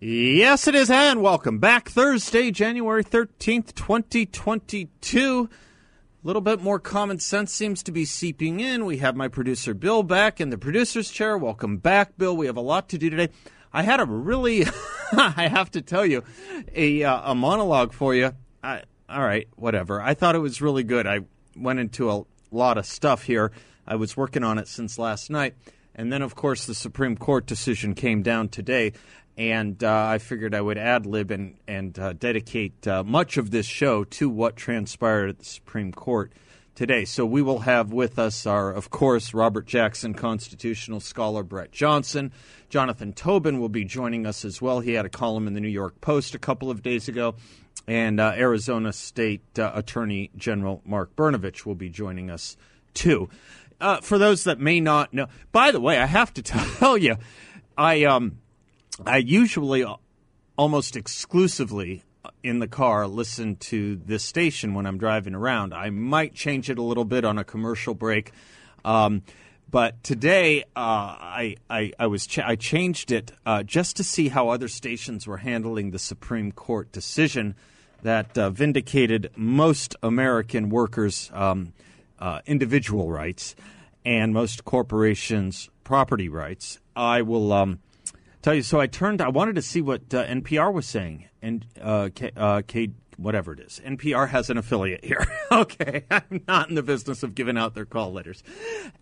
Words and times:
Yes, 0.00 0.68
it 0.68 0.76
is, 0.76 0.92
and 0.92 1.22
welcome 1.22 1.58
back. 1.58 1.88
Thursday, 1.88 2.52
January 2.52 3.02
13th, 3.02 3.74
2022. 3.74 5.48
A 5.50 6.26
little 6.26 6.40
bit 6.40 6.62
more 6.62 6.78
common 6.78 7.18
sense 7.18 7.52
seems 7.52 7.82
to 7.82 7.90
be 7.90 8.04
seeping 8.04 8.60
in. 8.60 8.84
We 8.84 8.98
have 8.98 9.16
my 9.16 9.26
producer 9.26 9.74
Bill 9.74 10.04
back 10.04 10.40
in 10.40 10.50
the 10.50 10.56
producer's 10.56 11.10
chair. 11.10 11.36
Welcome 11.36 11.78
back, 11.78 12.16
Bill. 12.16 12.36
We 12.36 12.46
have 12.46 12.56
a 12.56 12.60
lot 12.60 12.88
to 12.90 12.98
do 12.98 13.10
today. 13.10 13.30
I 13.72 13.82
had 13.82 13.98
a 13.98 14.04
really, 14.04 14.66
I 15.12 15.48
have 15.48 15.72
to 15.72 15.82
tell 15.82 16.06
you, 16.06 16.22
a, 16.72 17.02
uh, 17.02 17.32
a 17.32 17.34
monologue 17.34 17.92
for 17.92 18.14
you. 18.14 18.30
I, 18.62 18.82
all 19.08 19.24
right, 19.24 19.48
whatever. 19.56 20.00
I 20.00 20.14
thought 20.14 20.36
it 20.36 20.38
was 20.38 20.62
really 20.62 20.84
good. 20.84 21.08
I 21.08 21.22
went 21.56 21.80
into 21.80 22.08
a 22.08 22.22
lot 22.52 22.78
of 22.78 22.86
stuff 22.86 23.24
here. 23.24 23.50
I 23.84 23.96
was 23.96 24.16
working 24.16 24.44
on 24.44 24.58
it 24.58 24.68
since 24.68 24.96
last 24.96 25.28
night. 25.28 25.56
And 25.92 26.12
then, 26.12 26.22
of 26.22 26.36
course, 26.36 26.66
the 26.66 26.74
Supreme 26.76 27.16
Court 27.16 27.46
decision 27.46 27.96
came 27.96 28.22
down 28.22 28.50
today 28.50 28.92
and 29.38 29.84
uh, 29.84 30.06
I 30.06 30.18
figured 30.18 30.52
I 30.52 30.60
would 30.60 30.76
ad 30.76 31.06
lib 31.06 31.30
and, 31.30 31.54
and 31.68 31.96
uh, 31.96 32.12
dedicate 32.12 32.86
uh, 32.88 33.04
much 33.04 33.36
of 33.36 33.52
this 33.52 33.66
show 33.66 34.02
to 34.02 34.28
what 34.28 34.56
transpired 34.56 35.30
at 35.30 35.38
the 35.38 35.44
Supreme 35.44 35.92
Court 35.92 36.32
today. 36.74 37.04
So 37.04 37.24
we 37.24 37.40
will 37.40 37.60
have 37.60 37.92
with 37.92 38.18
us 38.18 38.46
our, 38.46 38.72
of 38.72 38.90
course, 38.90 39.32
Robert 39.32 39.64
Jackson 39.64 40.12
constitutional 40.12 40.98
scholar 40.98 41.44
Brett 41.44 41.70
Johnson. 41.70 42.32
Jonathan 42.68 43.12
Tobin 43.12 43.60
will 43.60 43.68
be 43.68 43.84
joining 43.84 44.26
us 44.26 44.44
as 44.44 44.60
well. 44.60 44.80
He 44.80 44.94
had 44.94 45.06
a 45.06 45.08
column 45.08 45.46
in 45.46 45.54
the 45.54 45.60
New 45.60 45.68
York 45.68 46.00
Post 46.00 46.34
a 46.34 46.38
couple 46.38 46.68
of 46.68 46.82
days 46.82 47.06
ago. 47.06 47.36
And 47.86 48.18
uh, 48.18 48.32
Arizona 48.36 48.92
State 48.92 49.56
uh, 49.56 49.70
Attorney 49.72 50.30
General 50.36 50.82
Mark 50.84 51.14
Brnovich 51.14 51.64
will 51.64 51.76
be 51.76 51.88
joining 51.88 52.28
us 52.28 52.56
too. 52.92 53.30
Uh, 53.80 54.00
for 54.00 54.18
those 54.18 54.42
that 54.44 54.58
may 54.58 54.80
not 54.80 55.14
know, 55.14 55.28
by 55.52 55.70
the 55.70 55.80
way, 55.80 55.96
I 55.96 56.06
have 56.06 56.34
to 56.34 56.42
tell 56.78 56.98
you, 56.98 57.16
I 57.76 58.02
um, 58.02 58.38
I 59.06 59.18
usually 59.18 59.84
uh, 59.84 59.94
almost 60.56 60.96
exclusively 60.96 62.02
uh, 62.24 62.30
in 62.42 62.58
the 62.58 62.66
car 62.66 63.06
listen 63.06 63.56
to 63.56 63.96
this 63.96 64.24
station 64.24 64.74
when 64.74 64.86
I'm 64.86 64.98
driving 64.98 65.34
around. 65.34 65.72
I 65.72 65.90
might 65.90 66.34
change 66.34 66.68
it 66.68 66.78
a 66.78 66.82
little 66.82 67.04
bit 67.04 67.24
on 67.24 67.38
a 67.38 67.44
commercial 67.44 67.94
break. 67.94 68.32
Um, 68.84 69.22
but 69.70 70.02
today, 70.02 70.62
uh, 70.62 70.64
I, 70.76 71.56
I, 71.68 71.92
I 71.98 72.06
was 72.06 72.26
ch- 72.26 72.38
I 72.38 72.56
changed 72.56 73.12
it 73.12 73.32
uh, 73.44 73.62
just 73.62 73.96
to 73.96 74.04
see 74.04 74.28
how 74.28 74.48
other 74.48 74.66
stations 74.66 75.26
were 75.26 75.36
handling 75.36 75.90
the 75.90 75.98
Supreme 75.98 76.52
Court 76.52 76.90
decision 76.90 77.54
that 78.02 78.36
uh, 78.38 78.50
vindicated 78.50 79.30
most 79.36 79.94
American 80.02 80.70
workers' 80.70 81.30
um, 81.34 81.74
uh, 82.18 82.40
individual 82.46 83.10
rights 83.12 83.54
and 84.04 84.32
most 84.32 84.64
corporations' 84.64 85.68
property 85.84 86.30
rights. 86.30 86.78
I 86.96 87.22
will 87.22 87.52
um, 87.52 87.80
tell 88.42 88.54
you. 88.54 88.62
So 88.62 88.80
I 88.80 88.86
turned. 88.86 89.20
I 89.20 89.28
wanted 89.28 89.56
to 89.56 89.62
see 89.62 89.80
what 89.80 90.12
uh, 90.14 90.24
NPR 90.26 90.72
was 90.72 90.86
saying, 90.86 91.28
and 91.42 91.66
uh, 91.80 92.10
K, 92.14 92.30
uh, 92.36 92.62
K, 92.66 92.90
whatever 93.16 93.52
it 93.52 93.60
is. 93.60 93.80
NPR 93.84 94.28
has 94.28 94.50
an 94.50 94.58
affiliate 94.58 95.04
here. 95.04 95.26
okay, 95.52 96.04
I'm 96.10 96.44
not 96.46 96.68
in 96.68 96.74
the 96.74 96.82
business 96.82 97.22
of 97.22 97.34
giving 97.34 97.58
out 97.58 97.74
their 97.74 97.84
call 97.84 98.12
letters, 98.12 98.42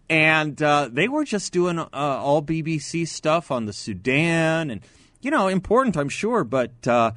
and 0.08 0.60
uh, 0.62 0.88
they 0.90 1.08
were 1.08 1.24
just 1.24 1.52
doing 1.52 1.78
uh, 1.78 1.86
all 1.92 2.42
BBC 2.42 3.06
stuff 3.08 3.50
on 3.50 3.66
the 3.66 3.72
Sudan, 3.72 4.70
and 4.70 4.80
you 5.20 5.30
know, 5.30 5.48
important, 5.48 5.96
I'm 5.96 6.08
sure, 6.08 6.44
but. 6.44 6.86
Uh, 6.86 7.12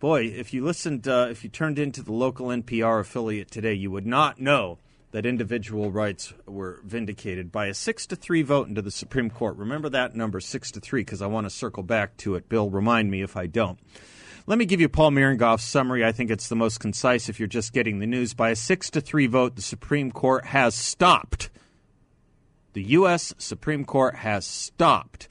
boy, 0.00 0.26
if 0.26 0.54
you 0.54 0.64
listened, 0.64 1.08
if 1.08 1.42
you 1.42 1.50
turned 1.50 1.76
into 1.76 2.04
the 2.04 2.12
local 2.12 2.46
NPR 2.48 3.00
affiliate 3.00 3.50
today, 3.50 3.74
you 3.74 3.90
would 3.90 4.06
not 4.06 4.40
know 4.40 4.78
that 5.10 5.26
individual 5.26 5.90
rights 5.90 6.34
were 6.46 6.80
vindicated 6.84 7.50
by 7.50 7.66
a 7.66 7.74
six 7.74 8.06
to 8.06 8.16
three 8.16 8.42
vote 8.42 8.68
into 8.68 8.82
the 8.82 8.90
Supreme 8.90 9.30
Court. 9.30 9.56
Remember 9.56 9.88
that 9.88 10.14
number, 10.14 10.40
six 10.40 10.70
to 10.72 10.80
three, 10.80 11.00
because 11.02 11.22
I 11.22 11.26
want 11.26 11.46
to 11.46 11.50
circle 11.50 11.82
back 11.82 12.16
to 12.18 12.34
it. 12.34 12.48
Bill, 12.48 12.68
remind 12.68 13.10
me 13.10 13.22
if 13.22 13.36
I 13.36 13.46
don't. 13.46 13.78
Let 14.46 14.58
me 14.58 14.64
give 14.64 14.80
you 14.80 14.88
Paul 14.88 15.10
Mirengoff's 15.10 15.64
summary. 15.64 16.04
I 16.04 16.12
think 16.12 16.30
it's 16.30 16.48
the 16.48 16.56
most 16.56 16.80
concise 16.80 17.28
if 17.28 17.38
you're 17.38 17.46
just 17.48 17.72
getting 17.72 17.98
the 17.98 18.06
news. 18.06 18.34
By 18.34 18.50
a 18.50 18.56
six 18.56 18.90
to 18.90 19.00
three 19.00 19.26
vote, 19.26 19.56
the 19.56 19.62
Supreme 19.62 20.10
Court 20.10 20.46
has 20.46 20.74
stopped. 20.74 21.50
The 22.72 22.82
U.S. 22.82 23.34
Supreme 23.38 23.84
Court 23.84 24.14
has 24.16 24.46
stopped 24.46 25.28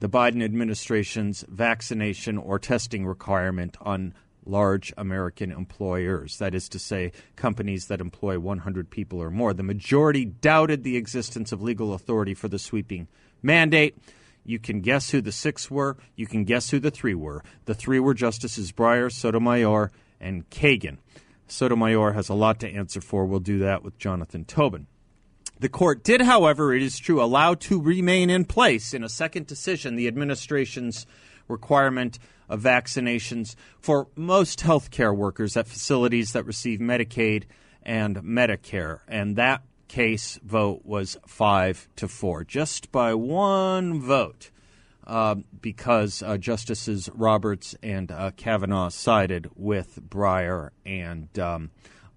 the 0.00 0.08
Biden 0.08 0.44
administration's 0.44 1.44
vaccination 1.48 2.38
or 2.38 2.58
testing 2.58 3.06
requirement 3.06 3.76
on 3.80 4.14
large 4.46 4.92
American 4.96 5.50
employers, 5.50 6.38
that 6.38 6.54
is 6.54 6.68
to 6.70 6.78
say, 6.78 7.12
companies 7.36 7.86
that 7.86 8.00
employ 8.00 8.38
100 8.38 8.90
people 8.90 9.22
or 9.22 9.30
more. 9.30 9.52
The 9.52 9.62
majority 9.62 10.24
doubted 10.24 10.84
the 10.84 10.96
existence 10.96 11.52
of 11.52 11.62
legal 11.62 11.92
authority 11.92 12.34
for 12.34 12.48
the 12.48 12.58
sweeping 12.58 13.08
mandate. 13.42 13.96
You 14.44 14.58
can 14.58 14.80
guess 14.80 15.10
who 15.10 15.20
the 15.20 15.32
six 15.32 15.70
were. 15.70 15.96
You 16.14 16.26
can 16.26 16.44
guess 16.44 16.70
who 16.70 16.78
the 16.78 16.90
three 16.90 17.14
were. 17.14 17.42
The 17.64 17.74
three 17.74 17.98
were 17.98 18.14
Justices 18.14 18.72
Breyer, 18.72 19.10
Sotomayor, 19.10 19.90
and 20.20 20.48
Kagan. 20.50 20.98
Sotomayor 21.48 22.12
has 22.12 22.28
a 22.28 22.34
lot 22.34 22.60
to 22.60 22.68
answer 22.68 23.00
for. 23.00 23.26
We'll 23.26 23.40
do 23.40 23.58
that 23.58 23.82
with 23.82 23.98
Jonathan 23.98 24.44
Tobin. 24.44 24.86
The 25.58 25.68
court 25.70 26.04
did, 26.04 26.20
however, 26.20 26.74
it 26.74 26.82
is 26.82 26.98
true, 26.98 27.22
allow 27.22 27.54
to 27.54 27.80
remain 27.80 28.28
in 28.28 28.44
place 28.44 28.92
in 28.92 29.02
a 29.02 29.08
second 29.08 29.46
decision 29.46 29.96
the 29.96 30.06
administration's 30.06 31.06
requirement 31.48 32.18
of 32.48 32.62
vaccinations 32.62 33.54
for 33.80 34.08
most 34.16 34.60
healthcare 34.60 35.14
workers 35.14 35.56
at 35.56 35.66
facilities 35.66 36.32
that 36.32 36.44
receive 36.44 36.78
Medicaid 36.78 37.44
and 37.82 38.16
Medicare. 38.18 39.00
And 39.08 39.36
that 39.36 39.62
case 39.88 40.38
vote 40.42 40.82
was 40.84 41.16
five 41.26 41.88
to 41.96 42.08
four, 42.08 42.44
just 42.44 42.92
by 42.92 43.14
one 43.14 44.00
vote. 44.00 44.50
Uh, 45.06 45.36
because 45.60 46.20
uh, 46.20 46.36
Justices 46.36 47.08
Roberts 47.14 47.76
and 47.80 48.10
uh, 48.10 48.32
Kavanaugh 48.36 48.88
sided 48.88 49.48
with 49.54 50.00
Breyer 50.02 50.70
and 50.84 51.38
um, 51.38 51.70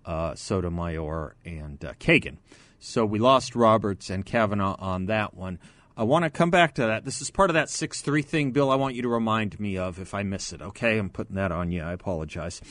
uh, 0.06 0.34
Sotomayor 0.34 1.36
and 1.46 1.86
uh, 1.86 1.94
Kagan. 2.00 2.38
So 2.80 3.06
we 3.06 3.20
lost 3.20 3.56
Roberts 3.56 4.10
and 4.10 4.26
Kavanaugh 4.26 4.76
on 4.80 5.06
that 5.06 5.36
one. 5.36 5.60
I 6.00 6.04
want 6.04 6.24
to 6.24 6.30
come 6.30 6.50
back 6.50 6.76
to 6.76 6.84
that. 6.84 7.04
This 7.04 7.22
is 7.22 7.30
part 7.30 7.50
of 7.50 7.56
that 7.56 7.70
6 7.70 8.02
3 8.02 8.22
thing, 8.22 8.52
Bill. 8.52 8.72
I 8.72 8.76
want 8.76 8.96
you 8.96 9.02
to 9.02 9.10
remind 9.10 9.60
me 9.60 9.78
of 9.78 10.00
if 10.00 10.14
I 10.14 10.24
miss 10.24 10.54
it, 10.54 10.62
okay? 10.62 10.98
I'm 10.98 11.10
putting 11.10 11.36
that 11.36 11.52
on 11.52 11.74
you. 11.74 11.82
I 11.82 11.92
apologize. 11.92 12.62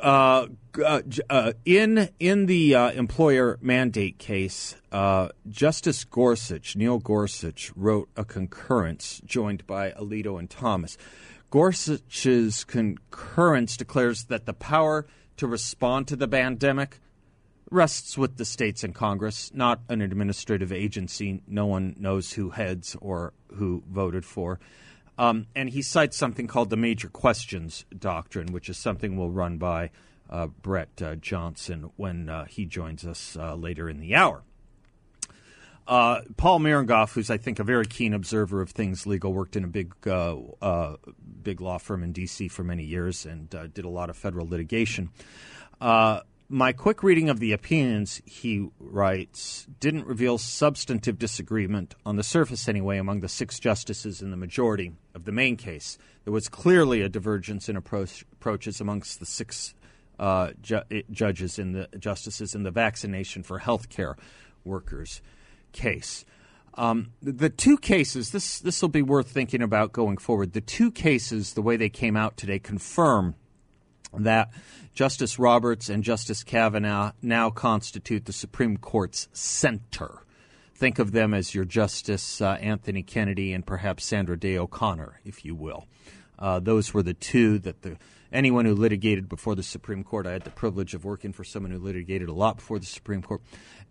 Uh, 0.00 0.46
uh, 0.84 1.02
uh, 1.28 1.52
in 1.64 2.08
in 2.20 2.46
the 2.46 2.76
uh, 2.76 2.92
employer 2.92 3.58
mandate 3.60 4.18
case, 4.18 4.76
uh, 4.92 5.30
Justice 5.50 6.04
Gorsuch, 6.04 6.76
Neil 6.76 6.98
Gorsuch, 6.98 7.72
wrote 7.74 8.08
a 8.16 8.24
concurrence 8.24 9.20
joined 9.24 9.66
by 9.66 9.90
Alito 9.90 10.38
and 10.38 10.48
Thomas. 10.48 10.96
Gorsuch's 11.50 12.62
concurrence 12.62 13.76
declares 13.76 14.26
that 14.26 14.46
the 14.46 14.54
power 14.54 15.04
to 15.36 15.48
respond 15.48 16.06
to 16.06 16.14
the 16.14 16.28
pandemic 16.28 17.00
rests 17.70 18.16
with 18.18 18.36
the 18.36 18.44
states 18.44 18.84
and 18.84 18.94
Congress, 18.94 19.50
not 19.54 19.80
an 19.88 20.00
administrative 20.00 20.72
agency. 20.72 21.42
No 21.46 21.66
one 21.66 21.96
knows 21.98 22.32
who 22.32 22.50
heads 22.50 22.96
or 23.00 23.32
who 23.54 23.82
voted 23.90 24.24
for. 24.24 24.60
Um, 25.16 25.46
and 25.54 25.70
he 25.70 25.82
cites 25.82 26.16
something 26.16 26.46
called 26.46 26.70
the 26.70 26.76
Major 26.76 27.08
Questions 27.08 27.84
Doctrine, 27.96 28.52
which 28.52 28.68
is 28.68 28.76
something 28.76 29.16
we'll 29.16 29.30
run 29.30 29.58
by 29.58 29.90
uh, 30.28 30.48
Brett 30.48 31.00
uh, 31.00 31.14
Johnson 31.16 31.90
when 31.96 32.28
uh, 32.28 32.46
he 32.46 32.66
joins 32.66 33.06
us 33.06 33.36
uh, 33.38 33.54
later 33.54 33.88
in 33.88 34.00
the 34.00 34.14
hour. 34.14 34.42
Uh, 35.86 36.22
Paul 36.36 36.60
Mirengoff, 36.60 37.12
who's 37.12 37.30
I 37.30 37.36
think 37.36 37.58
a 37.58 37.64
very 37.64 37.84
keen 37.84 38.14
observer 38.14 38.62
of 38.62 38.70
things 38.70 39.06
legal, 39.06 39.34
worked 39.34 39.54
in 39.54 39.64
a 39.64 39.68
big, 39.68 39.94
uh, 40.06 40.96
big 41.42 41.60
law 41.60 41.76
firm 41.76 42.02
in 42.02 42.12
D.C. 42.12 42.48
for 42.48 42.64
many 42.64 42.84
years 42.84 43.26
and 43.26 43.50
did 43.50 43.84
a 43.84 43.88
lot 43.88 44.08
of 44.08 44.16
federal 44.16 44.48
litigation 44.48 45.10
my 46.48 46.72
quick 46.72 47.02
reading 47.02 47.30
of 47.30 47.40
the 47.40 47.52
opinions, 47.52 48.20
he 48.26 48.68
writes, 48.78 49.66
didn't 49.80 50.06
reveal 50.06 50.36
substantive 50.36 51.18
disagreement, 51.18 51.94
on 52.04 52.16
the 52.16 52.22
surface 52.22 52.68
anyway, 52.68 52.98
among 52.98 53.20
the 53.20 53.28
six 53.28 53.58
justices 53.58 54.20
in 54.20 54.30
the 54.30 54.36
majority 54.36 54.92
of 55.14 55.24
the 55.24 55.32
main 55.32 55.56
case. 55.56 55.98
There 56.24 56.32
was 56.32 56.48
clearly 56.48 57.00
a 57.00 57.08
divergence 57.08 57.68
in 57.68 57.76
approach, 57.76 58.24
approaches 58.32 58.80
amongst 58.80 59.20
the 59.20 59.26
six 59.26 59.74
uh, 60.18 60.50
ju- 60.60 60.82
judges 61.10 61.58
in 61.58 61.72
the 61.72 61.88
justices 61.98 62.54
in 62.54 62.62
the 62.62 62.70
vaccination 62.70 63.42
for 63.42 63.60
healthcare 63.60 64.14
workers 64.64 65.22
case. 65.72 66.24
Um, 66.76 67.12
the 67.22 67.50
two 67.50 67.78
cases, 67.78 68.30
this 68.32 68.58
this 68.58 68.82
will 68.82 68.88
be 68.88 69.02
worth 69.02 69.30
thinking 69.30 69.62
about 69.62 69.92
going 69.92 70.16
forward. 70.16 70.54
The 70.54 70.60
two 70.60 70.90
cases, 70.90 71.54
the 71.54 71.62
way 71.62 71.76
they 71.76 71.88
came 71.88 72.16
out 72.16 72.36
today, 72.36 72.58
confirm 72.58 73.36
that 74.20 74.50
Justice 74.94 75.38
Roberts 75.38 75.88
and 75.88 76.04
Justice 76.04 76.44
Kavanaugh 76.44 77.12
now 77.20 77.50
constitute 77.50 78.26
the 78.26 78.32
Supreme 78.32 78.76
Court's 78.76 79.28
center. 79.32 80.22
Think 80.74 80.98
of 80.98 81.12
them 81.12 81.34
as 81.34 81.54
your 81.54 81.64
Justice 81.64 82.40
uh, 82.40 82.58
Anthony 82.60 83.02
Kennedy 83.02 83.52
and 83.52 83.66
perhaps 83.66 84.04
Sandra 84.04 84.38
Day 84.38 84.56
O'Connor, 84.58 85.20
if 85.24 85.44
you 85.44 85.54
will. 85.54 85.86
Uh, 86.38 86.60
those 86.60 86.92
were 86.92 87.02
the 87.02 87.14
two 87.14 87.58
that 87.60 87.82
the 87.82 87.96
anyone 88.32 88.64
who 88.64 88.74
litigated 88.74 89.28
before 89.28 89.54
the 89.54 89.62
Supreme 89.62 90.02
Court. 90.02 90.26
I 90.26 90.32
had 90.32 90.42
the 90.42 90.50
privilege 90.50 90.92
of 90.92 91.04
working 91.04 91.32
for 91.32 91.44
someone 91.44 91.70
who 91.70 91.78
litigated 91.78 92.28
a 92.28 92.32
lot 92.32 92.56
before 92.56 92.78
the 92.78 92.86
Supreme 92.86 93.22
Court. 93.22 93.40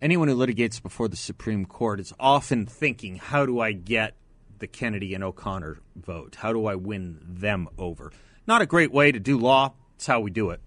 Anyone 0.02 0.28
who 0.28 0.36
litigates 0.36 0.80
before 0.80 1.08
the 1.08 1.16
Supreme 1.16 1.64
Court 1.64 1.98
is 1.98 2.12
often 2.20 2.66
thinking, 2.66 3.16
how 3.16 3.46
do 3.46 3.60
I 3.60 3.72
get 3.72 4.14
the 4.58 4.66
Kennedy 4.66 5.14
and 5.14 5.24
O'Connor 5.24 5.78
vote? 5.96 6.36
How 6.36 6.52
do 6.52 6.66
I 6.66 6.74
win 6.74 7.18
them 7.26 7.68
over? 7.78 8.12
Not 8.46 8.60
a 8.60 8.66
great 8.66 8.92
way 8.92 9.10
to 9.10 9.18
do 9.18 9.38
law. 9.38 9.72
It's 9.96 10.06
how 10.06 10.20
we 10.20 10.30
do 10.30 10.50
it. 10.50 10.60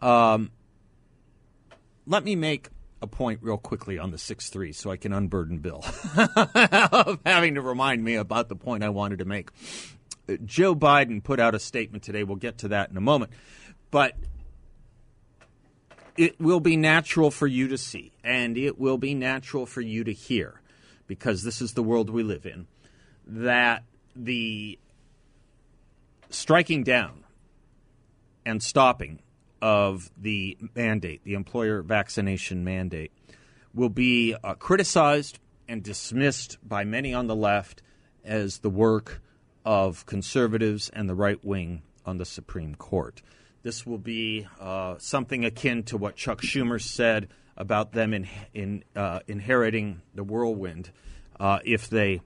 Um, 0.00 0.50
let 2.06 2.24
me 2.24 2.36
make 2.36 2.68
a 3.00 3.06
point 3.06 3.40
real 3.42 3.58
quickly 3.58 3.98
on 3.98 4.10
the 4.10 4.18
6 4.18 4.48
3 4.48 4.72
so 4.72 4.90
I 4.90 4.96
can 4.96 5.12
unburden 5.12 5.58
Bill 5.58 5.84
of 6.16 7.20
having 7.26 7.54
to 7.56 7.60
remind 7.60 8.04
me 8.04 8.14
about 8.14 8.48
the 8.48 8.56
point 8.56 8.84
I 8.84 8.88
wanted 8.88 9.18
to 9.18 9.24
make. 9.24 9.50
Joe 10.44 10.74
Biden 10.74 11.22
put 11.22 11.40
out 11.40 11.54
a 11.54 11.58
statement 11.58 12.04
today. 12.04 12.22
We'll 12.24 12.36
get 12.36 12.58
to 12.58 12.68
that 12.68 12.90
in 12.90 12.96
a 12.96 13.00
moment. 13.00 13.32
But 13.90 14.14
it 16.16 16.40
will 16.40 16.60
be 16.60 16.76
natural 16.76 17.30
for 17.30 17.46
you 17.46 17.68
to 17.68 17.78
see, 17.78 18.12
and 18.22 18.56
it 18.56 18.78
will 18.78 18.98
be 18.98 19.14
natural 19.14 19.66
for 19.66 19.80
you 19.80 20.04
to 20.04 20.12
hear, 20.12 20.60
because 21.06 21.42
this 21.42 21.60
is 21.60 21.72
the 21.72 21.82
world 21.82 22.10
we 22.10 22.22
live 22.22 22.46
in, 22.46 22.66
that 23.26 23.84
the 24.14 24.78
striking 26.30 26.84
down 26.84 27.24
and 28.44 28.62
stopping 28.62 29.20
of 29.60 30.10
the 30.16 30.58
mandate, 30.74 31.22
the 31.24 31.34
employer 31.34 31.82
vaccination 31.82 32.64
mandate, 32.64 33.12
will 33.74 33.88
be 33.88 34.34
uh, 34.42 34.54
criticized 34.54 35.38
and 35.68 35.82
dismissed 35.82 36.58
by 36.62 36.84
many 36.84 37.14
on 37.14 37.26
the 37.26 37.36
left 37.36 37.82
as 38.24 38.58
the 38.58 38.70
work 38.70 39.22
of 39.64 40.04
conservatives 40.06 40.90
and 40.90 41.08
the 41.08 41.14
right 41.14 41.42
wing 41.44 41.82
on 42.04 42.18
the 42.18 42.24
Supreme 42.24 42.74
Court. 42.74 43.22
This 43.62 43.86
will 43.86 43.98
be 43.98 44.46
uh, 44.60 44.96
something 44.98 45.44
akin 45.44 45.84
to 45.84 45.96
what 45.96 46.16
Chuck 46.16 46.42
Schumer 46.42 46.80
said 46.80 47.28
about 47.56 47.92
them 47.92 48.12
in, 48.12 48.28
in 48.52 48.84
uh, 48.96 49.20
inheriting 49.28 50.02
the 50.14 50.24
whirlwind 50.24 50.90
uh, 51.38 51.60
if 51.64 51.88
they 51.88 52.20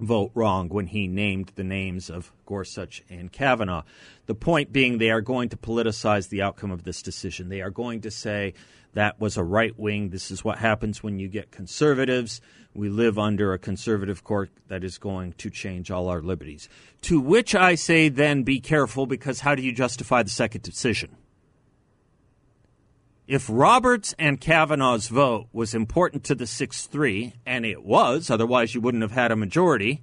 vote 0.00 0.30
wrong 0.34 0.68
when 0.68 0.86
he 0.86 1.06
named 1.06 1.52
the 1.54 1.64
names 1.64 2.10
of 2.10 2.32
Gorsuch 2.46 3.02
and 3.08 3.30
Kavanaugh. 3.30 3.82
The 4.26 4.34
point 4.34 4.72
being, 4.72 4.98
they 4.98 5.10
are 5.10 5.20
going 5.20 5.48
to 5.50 5.56
politicize 5.56 6.28
the 6.28 6.42
outcome 6.42 6.70
of 6.70 6.84
this 6.84 7.02
decision. 7.02 7.48
They 7.48 7.60
are 7.60 7.70
going 7.70 8.00
to 8.02 8.10
say 8.10 8.54
that 8.94 9.20
was 9.20 9.36
a 9.36 9.44
right 9.44 9.78
wing. 9.78 10.10
This 10.10 10.30
is 10.30 10.44
what 10.44 10.58
happens 10.58 11.02
when 11.02 11.18
you 11.18 11.28
get 11.28 11.50
conservatives. 11.50 12.40
We 12.74 12.88
live 12.88 13.18
under 13.18 13.52
a 13.52 13.58
conservative 13.58 14.24
court 14.24 14.50
that 14.68 14.84
is 14.84 14.98
going 14.98 15.34
to 15.34 15.50
change 15.50 15.90
all 15.90 16.08
our 16.08 16.20
liberties. 16.20 16.68
To 17.02 17.20
which 17.20 17.54
I 17.54 17.74
say, 17.74 18.08
then 18.08 18.42
be 18.42 18.60
careful 18.60 19.06
because 19.06 19.40
how 19.40 19.54
do 19.54 19.62
you 19.62 19.72
justify 19.72 20.22
the 20.22 20.30
second 20.30 20.62
decision? 20.62 21.16
If 23.30 23.46
Roberts 23.48 24.12
and 24.18 24.40
Kavanaugh's 24.40 25.06
vote 25.06 25.46
was 25.52 25.72
important 25.72 26.24
to 26.24 26.34
the 26.34 26.48
6 26.48 26.86
3, 26.88 27.34
and 27.46 27.64
it 27.64 27.84
was, 27.84 28.28
otherwise 28.28 28.74
you 28.74 28.80
wouldn't 28.80 29.04
have 29.04 29.12
had 29.12 29.30
a 29.30 29.36
majority, 29.36 30.02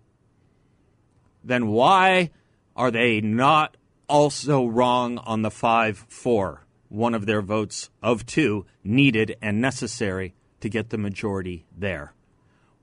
then 1.43 1.67
why 1.67 2.29
are 2.73 2.89
they 2.89 3.19
not 3.19 3.75
also 4.07 4.65
wrong 4.65 5.17
on 5.17 5.41
the 5.41 5.51
5 5.51 6.05
4? 6.07 6.61
One 6.87 7.13
of 7.13 7.25
their 7.25 7.41
votes 7.41 7.89
of 8.01 8.25
two 8.25 8.65
needed 8.81 9.35
and 9.41 9.59
necessary 9.59 10.33
to 10.61 10.69
get 10.69 10.89
the 10.89 10.97
majority 10.97 11.65
there. 11.77 12.13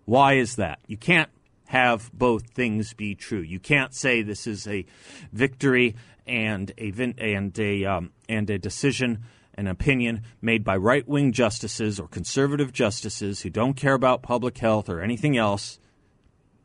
Why 0.04 0.34
is 0.34 0.56
that? 0.56 0.78
You 0.86 0.98
can't 0.98 1.30
have 1.68 2.10
both 2.12 2.50
things 2.50 2.92
be 2.92 3.14
true. 3.14 3.40
You 3.40 3.60
can't 3.60 3.94
say 3.94 4.20
this 4.20 4.46
is 4.46 4.66
a 4.66 4.84
victory 5.32 5.96
and 6.26 6.70
a 6.76 6.92
and 7.16 7.58
a 7.58 7.84
um, 7.86 8.10
and 8.28 8.50
a 8.50 8.58
decision 8.58 9.24
an 9.54 9.66
opinion 9.66 10.22
made 10.42 10.64
by 10.64 10.76
right 10.76 11.06
wing 11.06 11.32
justices 11.32 11.98
or 11.98 12.08
conservative 12.08 12.72
justices 12.72 13.40
who 13.40 13.50
don't 13.50 13.74
care 13.74 13.94
about 13.94 14.22
public 14.22 14.58
health 14.58 14.88
or 14.88 15.00
anything 15.00 15.36
else 15.36 15.78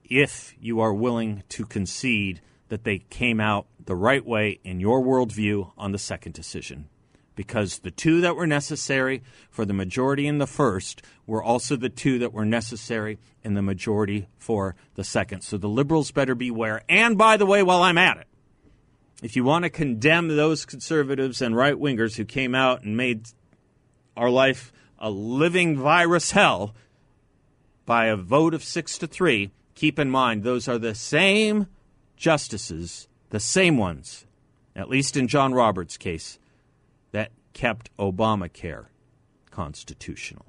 if 0.03 0.56
you 0.59 0.80
are 0.80 0.94
willing 0.94 1.44
to 1.50 1.65
concede 1.65 2.41
that 2.69 2.83
they 2.83 3.00
came 3.09 3.39
out 3.39 3.68
the 3.86 3.95
right 3.95 4.25
way 4.25 4.59
in 4.63 4.80
your 4.80 5.01
worldview 5.01 5.71
on 5.77 5.91
the 5.91 5.97
second 5.97 6.33
decision. 6.33 6.88
Because 7.36 7.80
the 7.80 7.91
two 7.91 8.21
that 8.21 8.36
were 8.36 8.47
necessary 8.47 9.24
for 9.50 9.63
the 9.63 9.74
majority 9.74 10.27
in 10.27 10.39
the 10.39 10.47
first 10.47 11.01
were 11.25 11.42
also 11.42 11.75
the 11.75 11.89
two 11.89 12.19
that 12.19 12.33
were 12.33 12.45
necessary 12.45 13.18
in 13.44 13.53
the 13.53 13.62
majority 13.62 14.27
for 14.38 14.75
the 14.95 15.06
second. 15.06 15.42
So 15.42 15.57
the 15.57 15.69
liberals 15.69 16.12
better 16.12 16.35
beware. 16.35 16.83
And 16.89 17.18
by 17.18 17.38
the 17.38 17.45
way, 17.45 17.63
while 17.63 17.81
I'm 17.81 17.97
at 17.97 18.18
it, 18.18 18.27
if 19.21 19.36
you 19.36 19.44
want 19.44 19.63
to 19.63 19.69
condemn 19.69 20.30
those 20.30 20.66
conservatives 20.66 21.42
and 21.42 21.56
right 21.56 21.75
wingers 21.75 22.16
who 22.16 22.25
came 22.25 22.56
out 22.56 22.83
and 22.83 22.95
made 22.95 23.27
our 24.16 24.30
life 24.30 24.71
a 24.98 25.10
living 25.10 25.77
virus 25.77 26.31
hell 26.31 26.74
by 27.86 28.06
a 28.06 28.16
vote 28.16 28.54
of 28.54 28.63
six 28.63 28.98
to 28.98 29.07
three, 29.07 29.51
keep 29.75 30.00
in 30.00 30.10
mind 30.10 30.44
those 30.44 30.68
are 30.68 30.77
the 30.77 30.95
same 30.95 31.68
justices, 32.16 33.07
the 33.30 33.39
same 33.39 33.77
ones, 33.77 34.25
at 34.75 34.89
least 34.89 35.18
in 35.18 35.27
John 35.27 35.54
Roberts' 35.54 35.98
case, 35.98 36.39
that 37.12 37.31
kept 37.54 37.95
Obamacare 37.98 38.86
constitutional. 39.51 40.45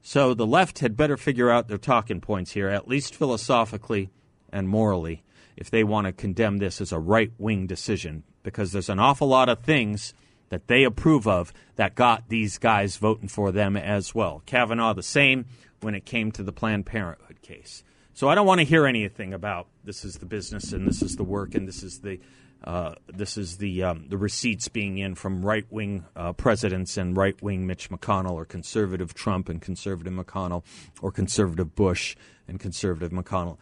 So 0.00 0.34
the 0.34 0.46
left 0.46 0.80
had 0.80 0.96
better 0.96 1.16
figure 1.16 1.50
out 1.50 1.68
their 1.68 1.78
talking 1.78 2.20
points 2.20 2.52
here, 2.52 2.68
at 2.68 2.86
least 2.86 3.14
philosophically 3.14 4.10
and 4.52 4.68
morally 4.68 5.22
if 5.56 5.70
they 5.70 5.84
want 5.84 6.06
to 6.06 6.12
condemn 6.12 6.58
this 6.58 6.80
as 6.80 6.92
a 6.92 6.98
right 6.98 7.32
wing 7.38 7.66
decision 7.66 8.22
because 8.42 8.72
there's 8.72 8.88
an 8.88 8.98
awful 8.98 9.28
lot 9.28 9.48
of 9.48 9.60
things 9.60 10.14
that 10.50 10.68
they 10.68 10.84
approve 10.84 11.26
of 11.26 11.52
that 11.76 11.94
got 11.94 12.28
these 12.28 12.58
guys 12.58 12.96
voting 12.96 13.28
for 13.28 13.50
them 13.50 13.76
as 13.76 14.14
well. 14.14 14.42
Kavanaugh, 14.46 14.92
the 14.92 15.02
same 15.02 15.46
when 15.80 15.94
it 15.94 16.04
came 16.04 16.30
to 16.32 16.42
the 16.42 16.52
Planned 16.52 16.86
Parenthood 16.86 17.42
case. 17.42 17.82
So 18.12 18.28
I 18.28 18.34
don't 18.34 18.46
want 18.46 18.60
to 18.60 18.64
hear 18.64 18.86
anything 18.86 19.34
about 19.34 19.66
this 19.82 20.04
is 20.04 20.18
the 20.18 20.26
business 20.26 20.72
and 20.72 20.86
this 20.86 21.02
is 21.02 21.16
the 21.16 21.24
work 21.24 21.54
and 21.54 21.66
this 21.66 21.82
is 21.82 22.00
the 22.00 22.20
uh, 22.62 22.94
this 23.12 23.36
is 23.36 23.58
the 23.58 23.82
um, 23.82 24.06
the 24.08 24.16
receipts 24.16 24.68
being 24.68 24.96
in 24.96 25.14
from 25.14 25.44
right 25.44 25.66
wing 25.70 26.04
uh, 26.16 26.32
presidents 26.32 26.96
and 26.96 27.16
right 27.16 27.40
wing 27.42 27.66
Mitch 27.66 27.90
McConnell 27.90 28.32
or 28.32 28.46
conservative 28.46 29.12
Trump 29.12 29.50
and 29.50 29.60
conservative 29.60 30.12
McConnell 30.12 30.62
or 31.02 31.12
conservative 31.12 31.74
Bush 31.74 32.16
and 32.48 32.58
conservative 32.58 33.10
McConnell. 33.10 33.58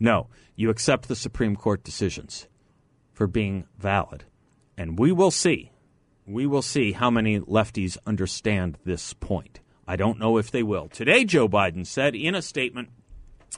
No, 0.00 0.28
you 0.56 0.70
accept 0.70 1.06
the 1.08 1.14
Supreme 1.14 1.54
Court 1.54 1.84
decisions 1.84 2.48
for 3.12 3.26
being 3.26 3.66
valid. 3.78 4.24
And 4.76 4.98
we 4.98 5.12
will 5.12 5.30
see. 5.30 5.72
We 6.26 6.46
will 6.46 6.62
see 6.62 6.92
how 6.92 7.10
many 7.10 7.38
lefties 7.38 7.98
understand 8.06 8.78
this 8.84 9.12
point. 9.12 9.60
I 9.86 9.96
don't 9.96 10.18
know 10.18 10.38
if 10.38 10.50
they 10.50 10.62
will. 10.62 10.88
Today, 10.88 11.24
Joe 11.24 11.48
Biden 11.48 11.86
said 11.86 12.14
in 12.14 12.34
a 12.34 12.40
statement 12.40 12.88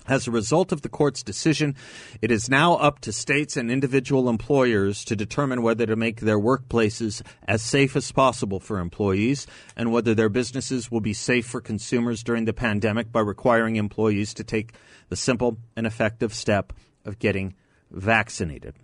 as 0.07 0.27
a 0.27 0.31
result 0.31 0.73
of 0.73 0.83
the 0.83 0.89
court's 0.89 1.23
decision, 1.23 1.77
it 2.21 2.31
is 2.31 2.49
now 2.49 2.75
up 2.75 3.01
to 3.01 3.13
states 3.13 3.57
and 3.57 3.71
individual 3.71 4.29
employers 4.29 5.05
to 5.05 5.17
determine 5.17 5.63
whether 5.63 5.87
to 5.87 5.97
make 5.97 6.21
their 6.21 6.39
workplaces 6.39 7.23
as 7.47 7.63
safe 7.63 7.97
as 7.97 8.11
possible 8.13 8.61
for 8.61 8.79
employees 8.79 9.47
and 9.77 9.93
whether 9.93 10.15
their 10.15 10.29
businesses 10.29 10.91
will 10.91 11.01
be 11.01 11.13
safe 11.13 11.47
for 11.47 11.61
consumers 11.61 12.23
during 12.23 12.45
the 12.45 12.53
pandemic 12.53 13.13
by 13.13 13.21
requiring 13.21 13.77
employees 13.77 14.35
to 14.35 14.45
take 14.45 14.73
the 15.09 15.17
simple 15.17 15.59
and 15.77 15.87
effective 15.87 16.35
step 16.35 16.73
of 17.05 17.19
getting 17.19 17.55
vaccinated. 17.91 18.75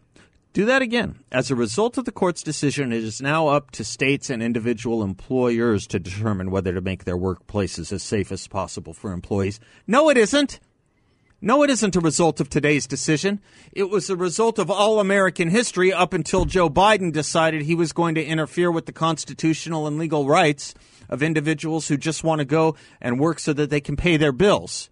Do 0.53 0.65
that 0.65 0.83
again. 0.83 1.21
As 1.31 1.51
a 1.51 1.55
result 1.55 1.99
of 1.99 2.05
the 2.05 2.13
court's 2.13 2.43
decision, 2.43 2.91
it 2.93 3.05
is 3.05 3.21
now 3.21 3.49
up 3.49 3.71
to 3.73 3.85
states 3.85 4.31
and 4.31 4.43
individual 4.43 5.03
employers 5.03 5.87
to 5.89 5.99
determine 5.99 6.51
whether 6.51 6.73
to 6.73 6.81
make 6.81 7.05
their 7.05 7.19
workplaces 7.19 7.93
as 7.93 8.03
safe 8.03 8.33
as 8.33 8.49
possible 8.49 8.95
for 8.95 9.13
employees. 9.13 9.61
No, 9.87 10.09
it 10.09 10.17
isn't. 10.17 10.59
No, 11.41 11.63
it 11.63 11.71
isn't 11.71 11.95
a 11.95 12.01
result 12.01 12.41
of 12.41 12.51
today's 12.51 12.89
decision. 12.89 13.41
It 13.71 13.91
was 13.91 14.11
a 14.11 14.17
result 14.17 14.59
of 14.59 14.73
all 14.73 14.99
American 14.99 15.51
history 15.51 15.93
up 15.93 16.13
until 16.13 16.45
Joe 16.45 16.69
Biden 16.69 17.13
decided 17.13 17.63
he 17.63 17.77
was 17.77 17.93
going 17.93 18.17
to 18.17 18.25
interfere 18.25 18.73
with 18.73 18.87
the 18.87 18.93
constitutional 18.93 19.87
and 19.87 19.99
legal 19.99 20.27
rights 20.27 20.75
of 21.09 21.23
individuals 21.23 21.87
who 21.87 21.97
just 21.97 22.25
want 22.25 22.41
to 22.41 22.45
go 22.45 22.75
and 23.01 23.21
work 23.21 23.39
so 23.39 23.53
that 23.53 23.71
they 23.71 23.81
can 23.81 23.97
pay 23.97 24.17
their 24.17 24.33
bills. 24.33 24.91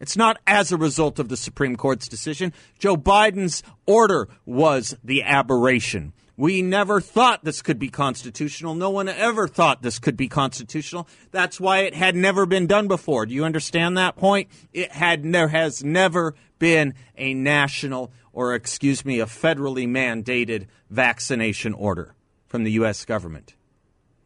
It's 0.00 0.16
not 0.16 0.38
as 0.48 0.72
a 0.72 0.76
result 0.76 1.20
of 1.20 1.28
the 1.28 1.36
Supreme 1.36 1.76
Court's 1.76 2.08
decision. 2.08 2.52
Joe 2.80 2.96
Biden's 2.96 3.62
order 3.86 4.28
was 4.46 4.96
the 5.04 5.22
aberration. 5.22 6.12
We 6.38 6.62
never 6.62 7.00
thought 7.00 7.44
this 7.44 7.62
could 7.62 7.80
be 7.80 7.88
constitutional. 7.88 8.76
No 8.76 8.90
one 8.90 9.08
ever 9.08 9.48
thought 9.48 9.82
this 9.82 9.98
could 9.98 10.16
be 10.16 10.28
constitutional. 10.28 11.08
That's 11.32 11.58
why 11.58 11.80
it 11.80 11.94
had 11.94 12.14
never 12.14 12.46
been 12.46 12.68
done 12.68 12.86
before. 12.86 13.26
Do 13.26 13.34
you 13.34 13.44
understand 13.44 13.98
that 13.98 14.14
point? 14.14 14.48
It 14.72 14.92
had 14.92 15.24
there 15.32 15.48
has 15.48 15.82
never 15.82 16.36
been 16.60 16.94
a 17.16 17.34
national 17.34 18.12
or 18.32 18.54
excuse 18.54 19.04
me, 19.04 19.18
a 19.18 19.26
federally 19.26 19.88
mandated 19.88 20.68
vaccination 20.88 21.74
order 21.74 22.14
from 22.46 22.62
the 22.62 22.70
US 22.70 23.04
government. 23.04 23.56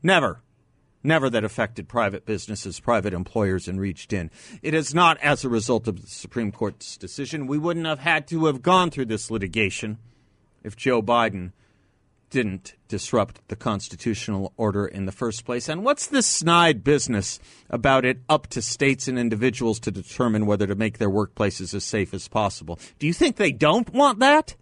Never. 0.03 0.43
Never 1.03 1.31
that 1.31 1.45
affected 1.45 1.89
private 1.89 2.27
businesses, 2.27 2.79
private 2.79 3.15
employers, 3.15 3.69
and 3.69 3.81
reached 3.81 4.13
in. 4.13 4.31
It 4.61 4.75
is 4.75 4.95
not 4.95 5.17
as 5.23 5.45
a 5.45 5.49
result 5.49 5.89
of 5.89 6.03
the 6.03 6.07
Supreme 6.07 6.53
Court's 6.53 6.99
decision. 6.99 7.47
We 7.47 7.57
wouldn't 7.57 7.87
have 7.87 8.01
had 8.01 8.29
to 8.29 8.45
have 8.45 8.61
gone 8.61 8.91
through 8.91 9.07
this 9.07 9.31
litigation 9.31 9.97
if 10.63 10.77
Joe 10.77 11.01
Biden 11.01 11.53
didn't 12.33 12.75
disrupt 12.89 13.47
the 13.49 13.57
constitutional 13.57 14.55
order 14.57 14.87
in 14.87 15.05
the 15.05 15.13
first 15.13 15.45
place. 15.45 15.69
And 15.69 15.85
what's 15.85 16.07
this 16.07 16.27
snide 16.27 16.83
business 16.83 17.39
about 17.69 18.07
it 18.07 18.21
up 18.29 18.47
to 18.49 18.63
states 18.63 19.07
and 19.07 19.19
individuals 19.19 19.79
to 19.81 19.91
determine 19.91 20.47
whether 20.47 20.67
to 20.67 20.75
make 20.75 20.97
their 20.97 21.11
workplaces 21.11 21.75
as 21.75 21.85
safe 21.85 22.15
as 22.15 22.29
possible? 22.29 22.81
Do 22.99 23.07
you 23.07 23.13
think 23.13 23.37
they 23.37 23.53
don't 23.53 23.93
want 23.93 24.19
that? 24.21 24.57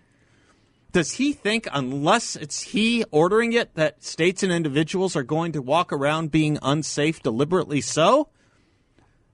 Does 0.92 1.12
he 1.12 1.32
think, 1.32 1.68
unless 1.72 2.34
it's 2.34 2.60
he 2.60 3.04
ordering 3.12 3.52
it, 3.52 3.76
that 3.76 4.02
states 4.02 4.42
and 4.42 4.52
individuals 4.52 5.14
are 5.14 5.22
going 5.22 5.52
to 5.52 5.62
walk 5.62 5.92
around 5.92 6.32
being 6.32 6.58
unsafe 6.62 7.22
deliberately 7.22 7.80
so? 7.80 8.28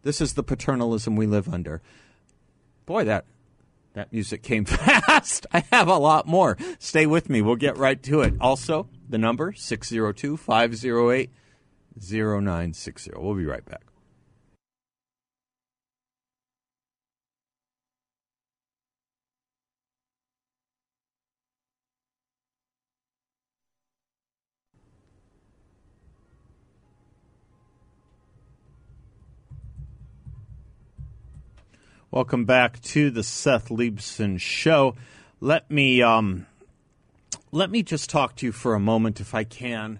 This 0.02 0.20
is 0.20 0.34
the 0.34 0.42
paternalism 0.42 1.16
we 1.16 1.26
live 1.26 1.48
under. 1.48 1.80
Boy, 2.84 3.04
that 3.04 3.24
that 3.96 4.12
music 4.12 4.42
came 4.42 4.64
fast. 4.66 5.46
I 5.52 5.64
have 5.72 5.88
a 5.88 5.96
lot 5.96 6.26
more. 6.26 6.56
Stay 6.78 7.06
with 7.06 7.28
me. 7.28 7.40
We'll 7.42 7.56
get 7.56 7.78
right 7.78 8.00
to 8.04 8.20
it. 8.20 8.34
Also, 8.40 8.88
the 9.08 9.18
number 9.18 9.52
602 9.52 10.36
508 10.36 11.30
0960. 11.98 13.10
We'll 13.16 13.34
be 13.34 13.46
right 13.46 13.64
back. 13.64 13.82
Welcome 32.12 32.44
back 32.44 32.80
to 32.82 33.10
the 33.10 33.24
Seth 33.24 33.68
Leibsohn 33.68 34.40
Show. 34.40 34.94
Let 35.40 35.68
me 35.68 36.02
um, 36.02 36.46
let 37.50 37.68
me 37.68 37.82
just 37.82 38.08
talk 38.08 38.36
to 38.36 38.46
you 38.46 38.52
for 38.52 38.74
a 38.74 38.80
moment, 38.80 39.20
if 39.20 39.34
I 39.34 39.42
can, 39.42 39.98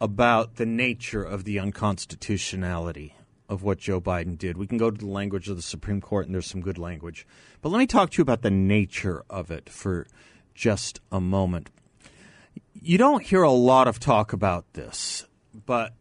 about 0.00 0.54
the 0.54 0.64
nature 0.66 1.24
of 1.24 1.42
the 1.42 1.58
unconstitutionality 1.58 3.16
of 3.48 3.64
what 3.64 3.78
Joe 3.78 4.00
Biden 4.00 4.38
did. 4.38 4.56
We 4.56 4.68
can 4.68 4.78
go 4.78 4.92
to 4.92 4.96
the 4.96 5.10
language 5.10 5.48
of 5.48 5.56
the 5.56 5.62
Supreme 5.62 6.00
Court, 6.00 6.26
and 6.26 6.34
there's 6.34 6.46
some 6.46 6.60
good 6.60 6.78
language. 6.78 7.26
But 7.60 7.70
let 7.70 7.80
me 7.80 7.88
talk 7.88 8.10
to 8.10 8.18
you 8.18 8.22
about 8.22 8.42
the 8.42 8.50
nature 8.50 9.24
of 9.28 9.50
it 9.50 9.68
for 9.68 10.06
just 10.54 11.00
a 11.10 11.20
moment. 11.20 11.70
You 12.72 12.98
don't 12.98 13.24
hear 13.24 13.42
a 13.42 13.50
lot 13.50 13.88
of 13.88 13.98
talk 13.98 14.32
about 14.32 14.74
this, 14.74 15.26
but 15.66 15.92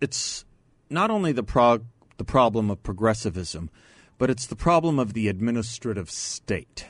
it's 0.00 0.44
not 0.90 1.12
only 1.12 1.30
the 1.30 1.44
prog- 1.44 1.86
the 2.16 2.24
problem 2.24 2.70
of 2.70 2.82
progressivism 2.82 3.70
but 4.20 4.28
it's 4.28 4.46
the 4.46 4.54
problem 4.54 4.98
of 4.98 5.14
the 5.14 5.28
administrative 5.28 6.10
state. 6.10 6.86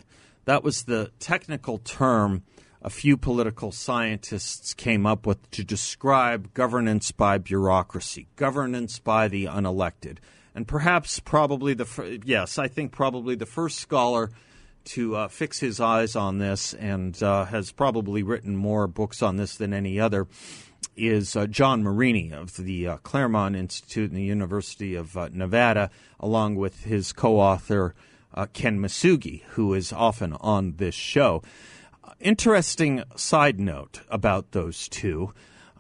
That 0.47 0.65
was 0.65 0.83
the 0.83 1.13
technical 1.21 1.79
term 1.79 2.43
a 2.83 2.91
few 2.91 3.17
political 3.17 3.71
scientists 3.71 4.75
came 4.75 5.07
up 5.07 5.27
with 5.27 5.49
to 5.53 5.63
describe 5.63 6.53
governance 6.55 7.13
by 7.13 7.39
bureaucracy, 7.39 8.27
governance 8.35 8.99
by 8.99 9.29
the 9.29 9.45
unelected. 9.45 10.19
And 10.57 10.67
perhaps, 10.67 11.21
probably 11.21 11.73
the 11.73 12.21
yes, 12.25 12.59
I 12.59 12.67
think 12.67 12.91
probably 12.91 13.37
the 13.37 13.47
first 13.47 13.79
scholar 13.79 14.33
to 14.87 15.15
uh, 15.15 15.29
fix 15.29 15.61
his 15.61 15.79
eyes 15.79 16.17
on 16.17 16.39
this 16.39 16.75
and 16.75 17.23
uh, 17.23 17.45
has 17.45 17.71
probably 17.71 18.25
written 18.25 18.57
more 18.57 18.89
books 18.89 19.23
on 19.23 19.37
this 19.37 19.55
than 19.55 19.73
any 19.73 20.01
other 20.01 20.27
is 20.97 21.37
uh, 21.37 21.47
John 21.47 21.83
Marini 21.83 22.33
of 22.33 22.57
the 22.57 22.87
uh, 22.87 22.97
Claremont 22.99 23.57
Institute 23.57 24.11
and 24.11 24.19
the 24.19 24.25
University 24.25 24.95
of 24.95 25.17
uh, 25.17 25.29
Nevada, 25.33 25.91
along 26.19 26.57
with 26.57 26.85
his 26.85 27.13
co 27.13 27.39
author 27.39 27.95
uh, 28.35 28.47
Ken 28.53 28.79
Masugi, 28.79 29.43
who 29.51 29.75
is 29.75 29.93
often 29.93 30.35
on 30.35 30.75
this 30.77 30.95
show. 30.95 31.43
interesting 32.21 33.03
side 33.17 33.59
note 33.59 34.03
about 34.09 34.53
those 34.53 34.89
two. 34.89 35.33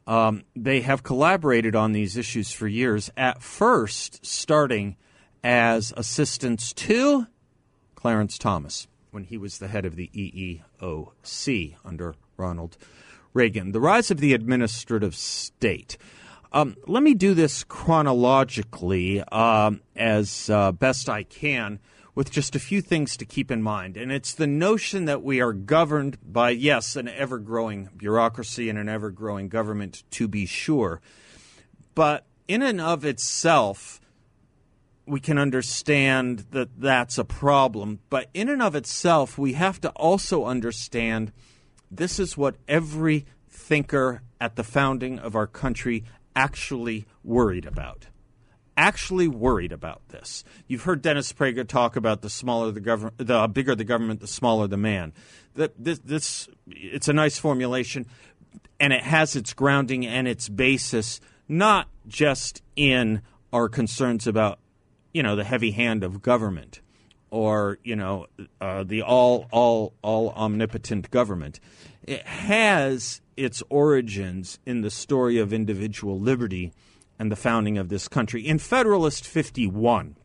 Um, 0.06 0.44
they 0.56 0.80
have 0.80 1.02
collaborated 1.02 1.76
on 1.76 1.92
these 1.92 2.16
issues 2.16 2.50
for 2.50 2.66
years, 2.66 3.10
at 3.16 3.42
first 3.42 4.24
starting 4.24 4.96
as 5.44 5.92
assistants 5.96 6.72
to 6.72 7.26
Clarence 7.94 8.38
Thomas 8.38 8.88
when 9.10 9.24
he 9.24 9.36
was 9.36 9.58
the 9.58 9.68
head 9.68 9.84
of 9.84 9.96
the 9.96 10.10
EEOC 10.14 11.76
under 11.84 12.14
Ronald 12.36 12.76
Reagan, 13.32 13.72
the 13.72 13.80
rise 13.80 14.10
of 14.10 14.18
the 14.18 14.34
administrative 14.34 15.14
state. 15.14 15.96
Um, 16.52 16.76
let 16.86 17.02
me 17.02 17.14
do 17.14 17.32
this 17.34 17.62
chronologically 17.62 19.20
um, 19.20 19.82
as 19.94 20.50
uh, 20.50 20.72
best 20.72 21.08
I 21.08 21.22
can 21.22 21.78
with 22.14 22.30
just 22.30 22.56
a 22.56 22.58
few 22.58 22.82
things 22.82 23.16
to 23.16 23.24
keep 23.24 23.50
in 23.50 23.62
mind. 23.62 23.96
And 23.96 24.10
it's 24.10 24.34
the 24.34 24.48
notion 24.48 25.04
that 25.04 25.22
we 25.22 25.40
are 25.40 25.52
governed 25.52 26.18
by, 26.22 26.50
yes, 26.50 26.96
an 26.96 27.08
ever 27.08 27.38
growing 27.38 27.88
bureaucracy 27.96 28.68
and 28.68 28.78
an 28.78 28.88
ever 28.88 29.10
growing 29.10 29.48
government, 29.48 30.02
to 30.10 30.26
be 30.26 30.44
sure. 30.44 31.00
But 31.94 32.26
in 32.48 32.62
and 32.62 32.80
of 32.80 33.04
itself, 33.04 34.00
we 35.06 35.20
can 35.20 35.38
understand 35.38 36.46
that 36.50 36.80
that's 36.80 37.16
a 37.16 37.24
problem. 37.24 38.00
But 38.10 38.28
in 38.34 38.48
and 38.48 38.60
of 38.60 38.74
itself, 38.74 39.38
we 39.38 39.52
have 39.52 39.80
to 39.82 39.90
also 39.90 40.44
understand 40.46 41.32
this 41.90 42.18
is 42.18 42.36
what 42.36 42.56
every 42.68 43.26
thinker 43.48 44.22
at 44.40 44.56
the 44.56 44.64
founding 44.64 45.18
of 45.18 45.34
our 45.34 45.46
country 45.46 46.04
actually 46.36 47.06
worried 47.24 47.66
about. 47.66 48.06
Actually 48.76 49.28
worried 49.28 49.72
about 49.72 50.00
this. 50.08 50.44
You've 50.66 50.84
heard 50.84 51.02
Dennis 51.02 51.32
Prager 51.32 51.66
talk 51.66 51.96
about 51.96 52.22
the 52.22 52.30
smaller 52.30 52.70
the 52.70 52.80
government, 52.80 53.18
the 53.18 53.46
bigger 53.48 53.74
the 53.74 53.84
government, 53.84 54.20
the 54.20 54.26
smaller 54.26 54.66
the 54.66 54.76
man. 54.76 55.12
That 55.54 55.72
this, 55.76 55.98
this, 55.98 56.48
it's 56.68 57.08
a 57.08 57.12
nice 57.12 57.38
formulation, 57.38 58.06
and 58.78 58.92
it 58.92 59.02
has 59.02 59.36
its 59.36 59.52
grounding 59.52 60.06
and 60.06 60.26
its 60.26 60.48
basis 60.48 61.20
not 61.48 61.88
just 62.06 62.62
in 62.76 63.20
our 63.52 63.68
concerns 63.68 64.28
about, 64.28 64.60
you 65.12 65.22
know, 65.22 65.34
the 65.34 65.44
heavy 65.44 65.72
hand 65.72 66.04
of 66.04 66.22
government 66.22 66.80
or 67.30 67.78
you 67.82 67.96
know 67.96 68.26
uh, 68.60 68.84
the 68.84 69.02
all 69.02 69.46
all 69.50 69.94
all 70.02 70.30
omnipotent 70.30 71.10
government. 71.10 71.60
It 72.02 72.26
has 72.26 73.20
its 73.36 73.62
origins 73.68 74.58
in 74.66 74.82
the 74.82 74.90
story 74.90 75.38
of 75.38 75.52
individual 75.52 76.18
liberty 76.18 76.72
and 77.18 77.30
the 77.30 77.36
founding 77.36 77.78
of 77.78 77.88
this 77.88 78.08
country. 78.08 78.46
In 78.46 78.58
Federalist 78.58 79.26
51, 79.26 80.16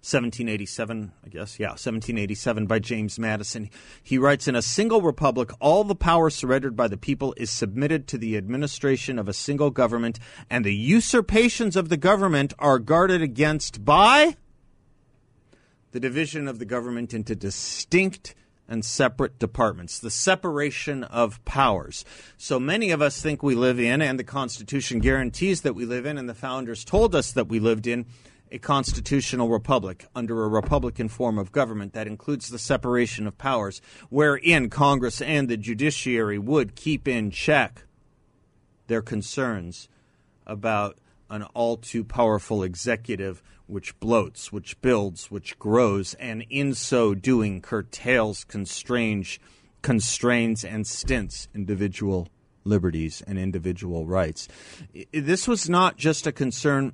1787, 0.00 1.12
I 1.24 1.28
guess, 1.28 1.58
yeah, 1.58 1.70
1787 1.70 2.66
by 2.66 2.78
James 2.78 3.18
Madison. 3.18 3.68
He 4.02 4.16
writes 4.16 4.46
In 4.46 4.54
a 4.54 4.62
single 4.62 5.02
republic, 5.02 5.50
all 5.60 5.82
the 5.82 5.96
power 5.96 6.30
surrendered 6.30 6.76
by 6.76 6.86
the 6.86 6.96
people 6.96 7.34
is 7.36 7.50
submitted 7.50 8.06
to 8.08 8.18
the 8.18 8.36
administration 8.36 9.18
of 9.18 9.28
a 9.28 9.32
single 9.32 9.70
government, 9.70 10.20
and 10.48 10.64
the 10.64 10.74
usurpations 10.74 11.74
of 11.74 11.88
the 11.88 11.96
government 11.96 12.54
are 12.60 12.78
guarded 12.78 13.22
against 13.22 13.84
by 13.84 14.36
the 15.92 16.00
division 16.00 16.48
of 16.48 16.58
the 16.58 16.64
government 16.64 17.14
into 17.14 17.34
distinct 17.34 18.34
and 18.68 18.84
separate 18.84 19.38
departments, 19.38 19.98
the 19.98 20.10
separation 20.10 21.02
of 21.04 21.42
powers. 21.44 22.04
So 22.36 22.60
many 22.60 22.90
of 22.90 23.00
us 23.00 23.20
think 23.20 23.42
we 23.42 23.54
live 23.54 23.80
in, 23.80 24.02
and 24.02 24.18
the 24.18 24.24
Constitution 24.24 24.98
guarantees 24.98 25.62
that 25.62 25.74
we 25.74 25.86
live 25.86 26.04
in, 26.04 26.18
and 26.18 26.28
the 26.28 26.34
founders 26.34 26.84
told 26.84 27.14
us 27.14 27.32
that 27.32 27.48
we 27.48 27.58
lived 27.58 27.86
in, 27.86 28.04
a 28.50 28.58
constitutional 28.58 29.48
republic 29.48 30.06
under 30.14 30.44
a 30.44 30.48
republican 30.48 31.08
form 31.08 31.38
of 31.38 31.52
government 31.52 31.92
that 31.92 32.06
includes 32.06 32.48
the 32.48 32.58
separation 32.58 33.26
of 33.26 33.38
powers, 33.38 33.80
wherein 34.10 34.70
Congress 34.70 35.20
and 35.20 35.48
the 35.48 35.56
judiciary 35.56 36.38
would 36.38 36.74
keep 36.74 37.06
in 37.06 37.30
check 37.30 37.84
their 38.86 39.02
concerns 39.02 39.88
about 40.46 40.98
an 41.30 41.42
all 41.54 41.76
too 41.76 42.04
powerful 42.04 42.62
executive 42.62 43.42
which 43.66 43.98
bloats, 44.00 44.46
which 44.46 44.80
builds, 44.80 45.30
which 45.30 45.58
grows, 45.58 46.14
and 46.14 46.44
in 46.48 46.74
so 46.74 47.14
doing 47.14 47.60
curtails, 47.60 48.44
constrains, 48.44 49.38
constrains, 49.82 50.64
and 50.64 50.86
stints 50.86 51.48
individual 51.54 52.28
liberties 52.64 53.22
and 53.26 53.38
individual 53.38 54.06
rights. 54.06 54.48
This 55.12 55.46
was 55.46 55.68
not 55.68 55.96
just 55.96 56.26
a 56.26 56.32
concern 56.32 56.92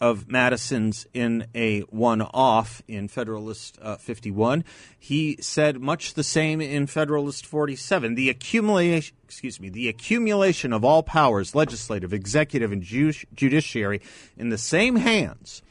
of 0.00 0.28
Madison's 0.28 1.06
in 1.14 1.46
a 1.54 1.80
one 1.82 2.22
off 2.22 2.82
in 2.88 3.08
Federalist 3.08 3.78
uh, 3.80 3.96
51. 3.96 4.64
He 4.98 5.36
said 5.40 5.80
much 5.80 6.14
the 6.14 6.22
same 6.24 6.60
in 6.60 6.86
Federalist 6.86 7.46
47. 7.46 8.14
The 8.14 8.30
accumulation, 8.30 9.16
excuse 9.24 9.60
me, 9.60 9.68
the 9.68 9.88
accumulation 9.88 10.72
of 10.72 10.84
all 10.84 11.02
powers, 11.02 11.54
legislative, 11.54 12.12
executive, 12.12 12.72
and 12.72 12.82
ju- 12.82 13.12
judiciary, 13.34 14.00
in 14.36 14.48
the 14.48 14.58
same 14.58 14.96
hands, 14.96 15.62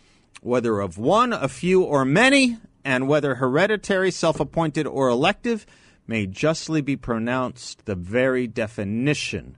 whether 0.42 0.80
of 0.80 0.98
one, 0.98 1.34
a 1.34 1.48
few, 1.48 1.84
or 1.84 2.06
many, 2.06 2.58
and 2.84 3.08
whether 3.08 3.36
hereditary, 3.36 4.12
self 4.12 4.39
appointed, 4.39 4.88
or 4.88 5.10
elective, 5.10 5.65
may 6.08 6.25
justly 6.25 6.82
be 6.82 6.96
pronounced 6.96 7.86
the 7.86 7.96
very 7.96 8.48
definition 8.48 9.58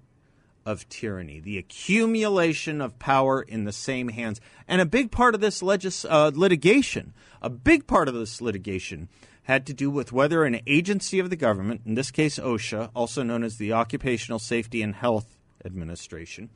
of 0.66 0.90
tyranny, 0.90 1.40
the 1.40 1.58
accumulation 1.58 2.82
of 2.82 2.98
power 2.98 3.42
in 3.42 3.66
the 3.66 3.72
same 3.72 4.10
hands. 4.10 4.42
And 4.68 4.82
a 4.82 4.86
big 4.86 5.12
part 5.12 5.36
of 5.36 5.42
this 5.42 5.62
legis- 5.62 6.06
uh, 6.06 6.32
litigation, 6.34 7.14
a 7.42 7.50
big 7.50 7.86
part 7.86 8.08
of 8.08 8.16
this 8.16 8.42
litigation 8.42 9.10
had 9.44 9.68
to 9.68 9.74
do 9.74 9.92
with 9.92 10.12
whether 10.12 10.44
an 10.44 10.60
agency 10.66 11.20
of 11.20 11.30
the 11.30 11.36
government, 11.36 11.82
in 11.86 11.94
this 11.94 12.10
case 12.10 12.40
OSHA, 12.40 12.90
also 12.96 13.22
known 13.22 13.44
as 13.44 13.58
the 13.58 13.74
Occupational 13.74 14.40
Safety 14.40 14.82
and 14.82 14.96
Health 14.96 15.38
Administration, 15.64 16.50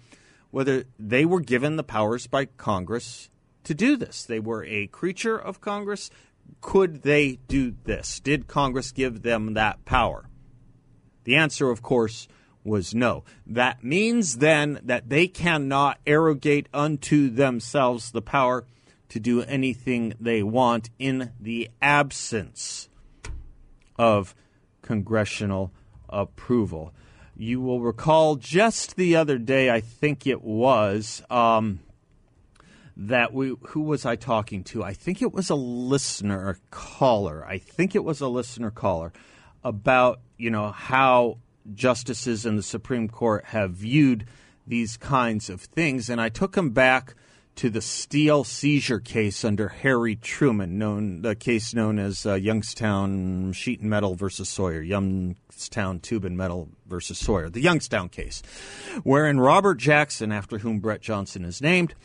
whether 0.49 0.85
they 0.97 1.23
were 1.23 1.39
given 1.39 1.75
the 1.75 1.83
powers 1.83 2.25
by 2.25 2.45
Congress 2.45 3.29
to 3.63 3.75
do 3.75 3.95
this. 3.95 4.25
They 4.25 4.39
were 4.39 4.65
a 4.65 4.87
creature 4.87 5.37
of 5.37 5.61
Congress. 5.61 6.09
Could 6.61 7.03
they 7.03 7.37
do 7.47 7.75
this? 7.83 8.19
Did 8.19 8.47
Congress 8.47 8.91
give 8.91 9.21
them 9.21 9.53
that 9.53 9.85
power? 9.85 10.27
The 11.25 11.35
answer, 11.35 11.69
of 11.69 11.83
course, 11.83 12.27
was 12.63 12.93
no. 12.93 13.23
That 13.45 13.83
means 13.83 14.37
then 14.37 14.79
that 14.83 15.09
they 15.09 15.27
cannot 15.27 15.99
arrogate 16.05 16.67
unto 16.73 17.29
themselves 17.29 18.11
the 18.11 18.21
power 18.21 18.65
to 19.09 19.19
do 19.19 19.41
anything 19.41 20.13
they 20.19 20.43
want 20.43 20.89
in 20.99 21.31
the 21.39 21.69
absence 21.81 22.89
of 23.97 24.35
congressional 24.81 25.71
approval. 26.07 26.93
You 27.35 27.61
will 27.61 27.81
recall 27.81 28.35
just 28.35 28.95
the 28.95 29.15
other 29.15 29.37
day, 29.37 29.69
I 29.69 29.81
think 29.81 30.27
it 30.27 30.41
was, 30.41 31.23
um, 31.29 31.79
that 32.99 33.33
we 33.33 33.55
who 33.69 33.81
was 33.81 34.05
I 34.05 34.17
talking 34.17 34.63
to? 34.65 34.83
I 34.83 34.93
think 34.93 35.21
it 35.21 35.33
was 35.33 35.49
a 35.49 35.55
listener, 35.55 36.59
caller. 36.69 37.45
I 37.45 37.57
think 37.57 37.95
it 37.95 38.03
was 38.03 38.19
a 38.19 38.27
listener 38.27 38.71
caller 38.71 39.13
about 39.63 40.19
you 40.37 40.49
know 40.49 40.71
how 40.71 41.37
justices 41.73 42.45
in 42.45 42.55
the 42.55 42.63
Supreme 42.63 43.07
Court 43.07 43.45
have 43.45 43.71
viewed 43.71 44.25
these 44.67 44.97
kinds 44.97 45.49
of 45.49 45.61
things. 45.61 46.09
And 46.09 46.21
I 46.21 46.29
took 46.29 46.55
him 46.55 46.71
back 46.71 47.15
to 47.59 47.69
the 47.69 47.81
steel 47.81 48.45
seizure 48.45 49.01
case 49.01 49.43
under 49.43 49.67
Harry 49.67 50.15
Truman, 50.15 50.77
known 50.77 51.23
the 51.23 51.35
case 51.35 51.73
known 51.73 51.99
as 51.99 52.25
uh, 52.25 52.35
Youngstown 52.35 53.51
Sheet 53.51 53.81
and 53.81 53.89
Metal 53.89 54.15
versus 54.15 54.47
Sawyer, 54.47 54.81
Youngstown 54.81 55.99
Tube 55.99 56.23
and 56.23 56.37
Metal 56.37 56.69
versus 56.87 57.17
Sawyer, 57.17 57.49
the 57.49 57.59
Youngstown 57.59 58.07
case, 58.07 58.41
wherein 59.03 59.41
Robert 59.41 59.75
Jackson, 59.75 60.31
after 60.31 60.59
whom 60.59 60.79
Brett 60.79 61.01
Johnson 61.01 61.43
is 61.43 61.61
named, 61.61 61.95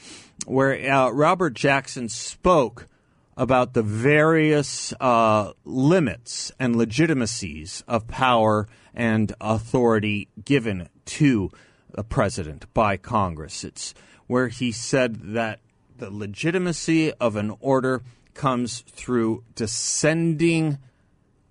where 0.45 0.93
uh, 0.93 1.11
Robert 1.11 1.55
Jackson 1.55 2.09
spoke 2.09 2.89
about 3.37 3.75
the 3.75 3.83
various 3.83 4.93
uh, 5.01 5.53
limits 5.65 6.53
and 6.59 6.77
legitimacies 6.77 7.83
of 7.89 8.07
power 8.07 8.69
and 8.95 9.35
authority 9.41 10.29
given 10.45 10.89
to 11.05 11.51
the 11.91 12.05
president 12.05 12.73
by 12.75 12.97
Congress. 12.97 13.65
It's 13.65 13.95
where 14.27 14.49
he 14.49 14.73
said 14.73 15.35
that 15.35 15.61
the 15.97 16.11
legitimacy 16.11 17.13
of 17.15 17.37
an 17.37 17.57
order 17.61 18.03
comes 18.35 18.81
through 18.81 19.45
descending 19.55 20.79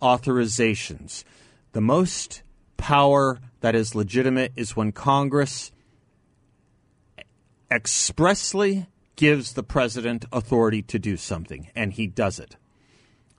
authorizations. 0.02 1.24
The 1.72 1.82
most 1.82 2.44
power 2.78 3.40
that 3.62 3.76
is 3.76 3.96
legitimate 3.96 4.52
is 4.56 4.76
when 4.76 4.92
Congress 4.92 5.72
expressly 7.72 8.88
gives 9.16 9.54
the 9.54 9.64
president 9.64 10.26
authority 10.32 10.82
to 10.82 11.00
do 11.00 11.18
something, 11.18 11.70
and 11.76 11.94
he 11.94 12.08
does 12.08 12.40
it. 12.40 12.58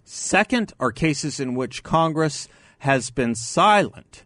Second 0.04 0.72
are 0.78 0.92
cases 0.92 1.40
in 1.40 1.54
which 1.54 1.82
Congress 1.82 2.48
has 2.80 3.10
been 3.10 3.34
silent, 3.34 4.24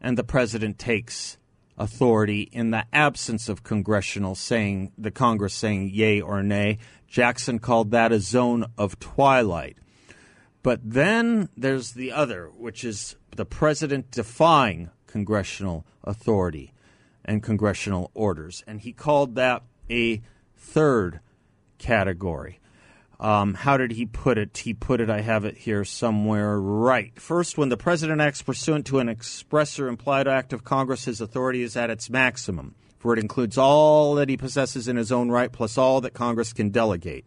and 0.00 0.18
the 0.18 0.24
president 0.24 0.78
takes 0.78 1.38
authority 1.76 2.42
in 2.52 2.70
the 2.70 2.84
absence 2.92 3.48
of 3.48 3.62
congressional 3.62 4.34
saying 4.34 4.92
the 4.96 5.10
Congress 5.10 5.54
saying 5.54 5.90
yay 5.92 6.20
or 6.20 6.42
nay. 6.42 6.78
Jackson 7.08 7.58
called 7.58 7.90
that 7.90 8.12
a 8.12 8.20
zone 8.20 8.66
of 8.76 8.98
twilight. 8.98 9.78
But 10.62 10.80
then 10.82 11.48
there's 11.56 11.92
the 11.92 12.12
other, 12.12 12.46
which 12.46 12.84
is 12.84 13.16
the 13.36 13.44
president 13.44 14.10
defying 14.10 14.90
congressional 15.06 15.84
authority 16.02 16.72
and 17.24 17.42
congressional 17.42 18.10
orders. 18.14 18.64
And 18.66 18.80
he 18.80 18.92
called 18.92 19.34
that 19.34 19.62
a 19.90 20.22
third 20.64 21.20
category. 21.78 22.60
Um, 23.20 23.54
how 23.54 23.76
did 23.76 23.92
he 23.92 24.06
put 24.06 24.38
it? 24.38 24.58
He 24.58 24.74
put 24.74 25.00
it, 25.00 25.08
I 25.08 25.20
have 25.20 25.44
it 25.44 25.56
here 25.56 25.84
somewhere 25.84 26.58
right. 26.58 27.12
First, 27.20 27.56
when 27.56 27.68
the 27.68 27.76
president 27.76 28.20
acts 28.20 28.42
pursuant 28.42 28.86
to 28.86 28.98
an 28.98 29.08
express 29.08 29.78
or 29.78 29.88
implied 29.88 30.26
act 30.26 30.52
of 30.52 30.64
Congress, 30.64 31.04
his 31.04 31.20
authority 31.20 31.62
is 31.62 31.76
at 31.76 31.90
its 31.90 32.10
maximum, 32.10 32.74
for 32.98 33.12
it 33.12 33.20
includes 33.20 33.56
all 33.56 34.16
that 34.16 34.28
he 34.28 34.36
possesses 34.36 34.88
in 34.88 34.96
his 34.96 35.12
own 35.12 35.30
right 35.30 35.52
plus 35.52 35.78
all 35.78 36.00
that 36.00 36.12
Congress 36.12 36.52
can 36.52 36.70
delegate. 36.70 37.24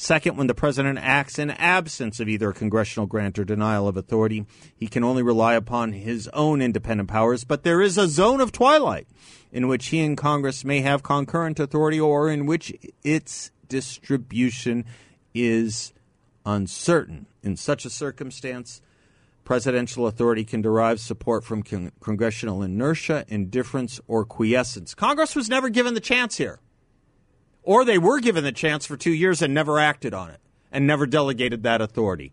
Second, 0.00 0.38
when 0.38 0.46
the 0.46 0.54
president 0.54 0.98
acts 0.98 1.38
in 1.38 1.50
absence 1.50 2.20
of 2.20 2.28
either 2.28 2.48
a 2.48 2.54
congressional 2.54 3.06
grant 3.06 3.38
or 3.38 3.44
denial 3.44 3.86
of 3.86 3.98
authority, 3.98 4.46
he 4.74 4.88
can 4.88 5.04
only 5.04 5.22
rely 5.22 5.52
upon 5.52 5.92
his 5.92 6.26
own 6.28 6.62
independent 6.62 7.06
powers, 7.10 7.44
but 7.44 7.64
there 7.64 7.82
is 7.82 7.98
a 7.98 8.08
zone 8.08 8.40
of 8.40 8.50
twilight 8.50 9.06
in 9.52 9.68
which 9.68 9.88
he 9.88 10.00
and 10.00 10.16
Congress 10.16 10.64
may 10.64 10.80
have 10.80 11.02
concurrent 11.02 11.60
authority 11.60 12.00
or 12.00 12.30
in 12.30 12.46
which 12.46 12.72
its 13.04 13.50
distribution 13.68 14.86
is 15.34 15.92
uncertain. 16.46 17.26
In 17.42 17.54
such 17.54 17.84
a 17.84 17.90
circumstance, 17.90 18.80
presidential 19.44 20.06
authority 20.06 20.44
can 20.44 20.62
derive 20.62 20.98
support 20.98 21.44
from 21.44 21.62
con- 21.62 21.92
congressional 22.00 22.62
inertia, 22.62 23.26
indifference, 23.28 24.00
or 24.08 24.24
quiescence. 24.24 24.94
Congress 24.94 25.36
was 25.36 25.50
never 25.50 25.68
given 25.68 25.92
the 25.92 26.00
chance 26.00 26.38
here. 26.38 26.58
Or 27.62 27.84
they 27.84 27.98
were 27.98 28.20
given 28.20 28.44
the 28.44 28.52
chance 28.52 28.86
for 28.86 28.96
two 28.96 29.12
years 29.12 29.42
and 29.42 29.52
never 29.52 29.78
acted 29.78 30.14
on 30.14 30.30
it 30.30 30.40
and 30.72 30.86
never 30.86 31.06
delegated 31.06 31.62
that 31.62 31.80
authority. 31.80 32.32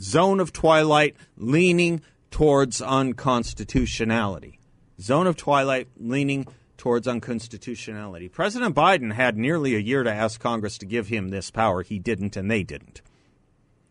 Zone 0.00 0.40
of 0.40 0.52
twilight 0.52 1.16
leaning 1.36 2.02
towards 2.30 2.82
unconstitutionality. 2.82 4.58
Zone 5.00 5.26
of 5.26 5.36
twilight 5.36 5.88
leaning 5.96 6.46
towards 6.76 7.08
unconstitutionality. 7.08 8.28
President 8.28 8.74
Biden 8.74 9.12
had 9.12 9.36
nearly 9.36 9.74
a 9.74 9.80
year 9.80 10.02
to 10.02 10.12
ask 10.12 10.40
Congress 10.40 10.78
to 10.78 10.86
give 10.86 11.08
him 11.08 11.28
this 11.28 11.50
power. 11.50 11.82
He 11.82 11.98
didn't, 11.98 12.36
and 12.36 12.50
they 12.50 12.62
didn't. 12.62 13.00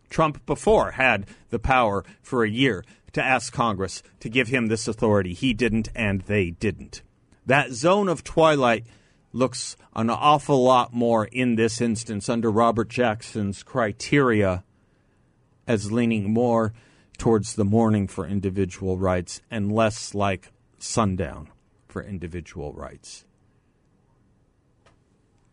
Trump 0.09 0.45
before 0.45 0.91
had 0.91 1.27
the 1.49 1.59
power 1.59 2.03
for 2.21 2.43
a 2.43 2.49
year 2.49 2.83
to 3.13 3.23
ask 3.23 3.51
Congress 3.51 4.03
to 4.19 4.29
give 4.29 4.49
him 4.49 4.67
this 4.67 4.87
authority. 4.87 5.33
He 5.33 5.53
didn't, 5.53 5.89
and 5.95 6.21
they 6.21 6.51
didn't. 6.51 7.01
That 7.45 7.71
zone 7.71 8.07
of 8.07 8.23
twilight 8.23 8.85
looks 9.35 9.75
an 9.93 10.09
awful 10.09 10.63
lot 10.63 10.93
more 10.93 11.25
in 11.25 11.55
this 11.55 11.81
instance 11.81 12.29
under 12.29 12.49
Robert 12.49 12.89
Jackson's 12.89 13.63
criteria 13.63 14.63
as 15.67 15.91
leaning 15.91 16.33
more 16.33 16.73
towards 17.17 17.55
the 17.55 17.65
morning 17.65 18.07
for 18.07 18.25
individual 18.25 18.97
rights 18.97 19.41
and 19.51 19.71
less 19.71 20.15
like 20.15 20.51
sundown 20.79 21.49
for 21.87 22.01
individual 22.01 22.71
rights. 22.73 23.25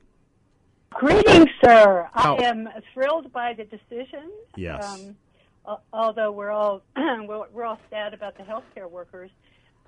Greetings, 0.90 1.50
sir. 1.62 2.08
I 2.14 2.36
am 2.44 2.68
thrilled 2.94 3.32
by 3.32 3.52
the 3.54 3.64
decision. 3.64 4.30
Yes. 4.56 4.84
Um, 4.84 5.16
although 5.92 6.32
we're 6.32 6.50
all 6.50 6.82
we're 6.96 7.64
all 7.64 7.78
sad 7.90 8.14
about 8.14 8.36
the 8.36 8.44
healthcare 8.44 8.90
workers, 8.90 9.30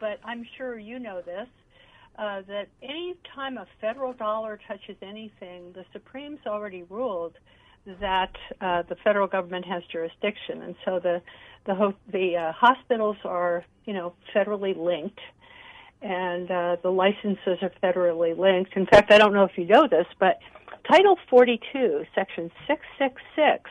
but 0.00 0.20
I'm 0.24 0.46
sure 0.57 0.78
you 0.78 0.98
know 0.98 1.22
this. 1.22 1.48
Uh, 2.18 2.42
that 2.48 2.66
any 2.83 3.14
time 3.33 3.59
a 3.59 3.66
federal 3.81 4.12
dollar 4.12 4.59
touches 4.66 4.96
anything, 5.02 5.72
the 5.72 5.85
Supreme's 5.92 6.40
already 6.48 6.83
ruled 6.90 7.38
that 8.00 8.33
uh, 8.61 8.83
the 8.88 8.96
federal 9.04 9.28
government 9.28 9.64
has 9.64 9.85
jurisdiction, 9.90 10.62
and 10.62 10.74
so 10.85 10.98
the 10.98 11.22
the 11.66 11.74
ho- 11.74 11.94
the 12.11 12.37
uh, 12.37 12.52
hospitals 12.52 13.16
are 13.24 13.64
you 13.85 13.94
know 13.94 14.14
federally 14.35 14.76
linked, 14.76 15.20
and 16.02 16.50
uh, 16.50 16.76
the 16.82 16.90
licenses 16.90 17.58
are 17.62 17.72
federally 17.82 18.37
linked. 18.37 18.76
In 18.76 18.87
fact, 18.87 19.11
I 19.12 19.18
don't 19.18 19.32
know 19.34 19.44
if 19.44 19.56
you 19.56 19.66
know 19.66 19.88
this, 19.88 20.06
but 20.18 20.38
Title 20.90 21.18
42, 21.28 22.04
Section 22.14 22.50
666 22.66 23.70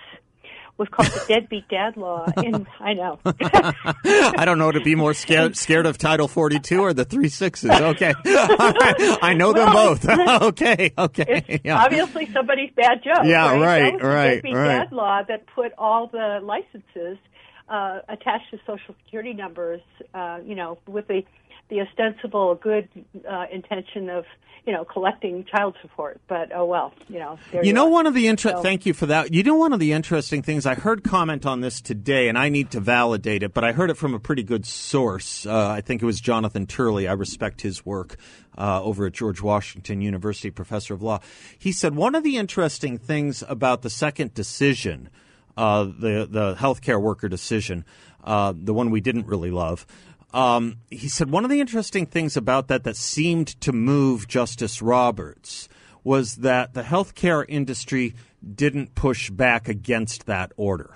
was 0.78 0.88
called 0.90 1.10
the 1.10 1.26
deadbeat 1.28 1.68
dad 1.70 1.98
law. 1.98 2.28
In, 2.44 2.68
I 2.80 2.94
know. 2.94 3.20
I 3.26 4.44
don't 4.46 4.60
know 4.60 4.72
to 4.72 4.82
be 4.82 4.94
more 4.94 5.14
scared 5.16 5.58
scared 5.58 5.88
of 5.88 5.98
Title 5.98 6.28
42 6.28 6.80
or 6.80 6.94
the 6.94 7.04
three 7.06 7.30
sixes. 7.30 7.72
Okay, 7.88 8.14
I 8.26 9.34
know 9.36 9.54
them 9.54 9.74
Well, 9.74 9.96
both. 9.96 10.08
okay, 10.44 10.94
okay. 10.98 11.62
Yeah. 11.64 11.80
obviously 11.84 12.30
somebody's 12.32 12.70
bad 12.76 13.04
joke. 13.04 13.24
Yeah, 13.26 13.54
right. 13.58 13.60
right, 13.60 13.84
That 13.86 13.94
was 13.94 14.02
the 14.02 14.08
right, 14.08 14.34
deadbeat 14.36 14.54
right. 14.56 14.68
dad 14.80 14.92
law 14.92 15.22
that 15.28 15.46
put 15.56 15.72
all 15.80 16.08
the 16.08 16.40
licenses 16.44 17.18
uh, 17.70 18.00
attached 18.08 18.52
to 18.52 18.60
social 18.68 18.94
security 19.06 19.34
numbers. 19.34 19.82
Uh, 20.14 20.40
you 20.46 20.54
know, 20.56 20.78
with 20.88 21.08
the 21.08 21.24
the 21.70 21.82
ostensible 21.82 22.56
good 22.56 22.88
uh, 23.30 23.46
intention 23.52 24.10
of 24.10 24.26
you 24.66 24.74
know 24.74 24.84
collecting 24.86 25.46
child 25.46 25.76
support. 25.82 26.20
But 26.28 26.52
oh 26.54 26.66
well, 26.66 26.94
you 27.10 27.20
know. 27.20 27.40
There 27.52 27.64
You 27.64 27.68
you, 27.70 27.74
know, 27.74 27.88
are. 27.88 27.92
one 27.92 28.06
of 28.08 28.14
the 28.14 28.28
inter- 28.28 28.52
So- 28.52 28.62
thank 28.62 28.86
you 28.86 28.94
for 28.94 29.06
that. 29.06 29.34
You 29.34 29.44
know, 29.44 29.56
one 29.56 29.72
of 29.74 29.80
the 29.80 29.94
interesting 29.94 30.42
things 30.42 30.66
I 30.66 30.76
heard 30.76 31.04
comment 31.04 31.46
on 31.46 31.62
this 31.62 31.80
today, 31.82 32.28
and 32.28 32.38
I 32.38 32.50
need 32.50 32.72
to 32.72 32.80
validate 32.80 33.44
it, 33.44 33.54
but 33.54 33.64
I 33.64 33.72
heard 33.72 33.90
it 33.90 33.96
from 33.98 34.14
a 34.14 34.20
pretty 34.20 34.44
good 34.44 34.66
source. 34.66 35.46
Uh, 35.46 35.70
I 35.70 35.82
think 35.82 36.02
it 36.02 36.06
was 36.06 36.20
Jonathan 36.20 36.66
Turley. 36.68 37.08
I 37.08 37.14
respect 37.14 37.62
his 37.62 37.86
work 37.86 38.18
uh, 38.58 38.82
over 38.84 39.06
at 39.06 39.14
George 39.14 39.42
Washington 39.42 40.02
University, 40.02 40.52
professor 40.52 40.94
of 40.94 41.02
law. 41.02 41.20
He 41.58 41.72
said 41.72 41.96
one 41.96 42.16
of 42.16 42.24
the 42.24 42.38
interesting 42.38 42.98
things 42.98 43.44
about 43.48 43.84
the 43.84 43.90
second 43.90 44.34
decision, 44.34 45.10
uh, 45.56 45.84
the 45.86 46.28
the 46.30 46.56
healthcare 46.56 47.02
worker 47.02 47.30
decision, 47.30 47.86
uh, 48.24 48.54
the 48.56 48.74
one 48.74 48.90
we 48.92 49.00
didn't 49.00 49.28
really 49.28 49.52
love. 49.52 49.86
Um, 50.38 50.78
he 50.92 51.08
said 51.10 51.32
one 51.32 51.44
of 51.44 51.50
the 51.50 51.60
interesting 51.60 52.06
things 52.06 52.38
about 52.38 52.68
that 52.68 52.84
that 52.84 52.96
seemed 52.96 53.60
to 53.62 53.72
move 53.72 54.28
Justice 54.28 54.84
Roberts 54.84 55.68
was 56.04 56.36
that 56.38 56.76
the 56.76 56.84
healthcare 56.84 57.44
industry 57.50 58.14
didn't 58.56 58.94
push 58.94 59.32
back 59.32 59.68
against 59.68 60.28
that 60.28 60.52
order. 60.56 60.94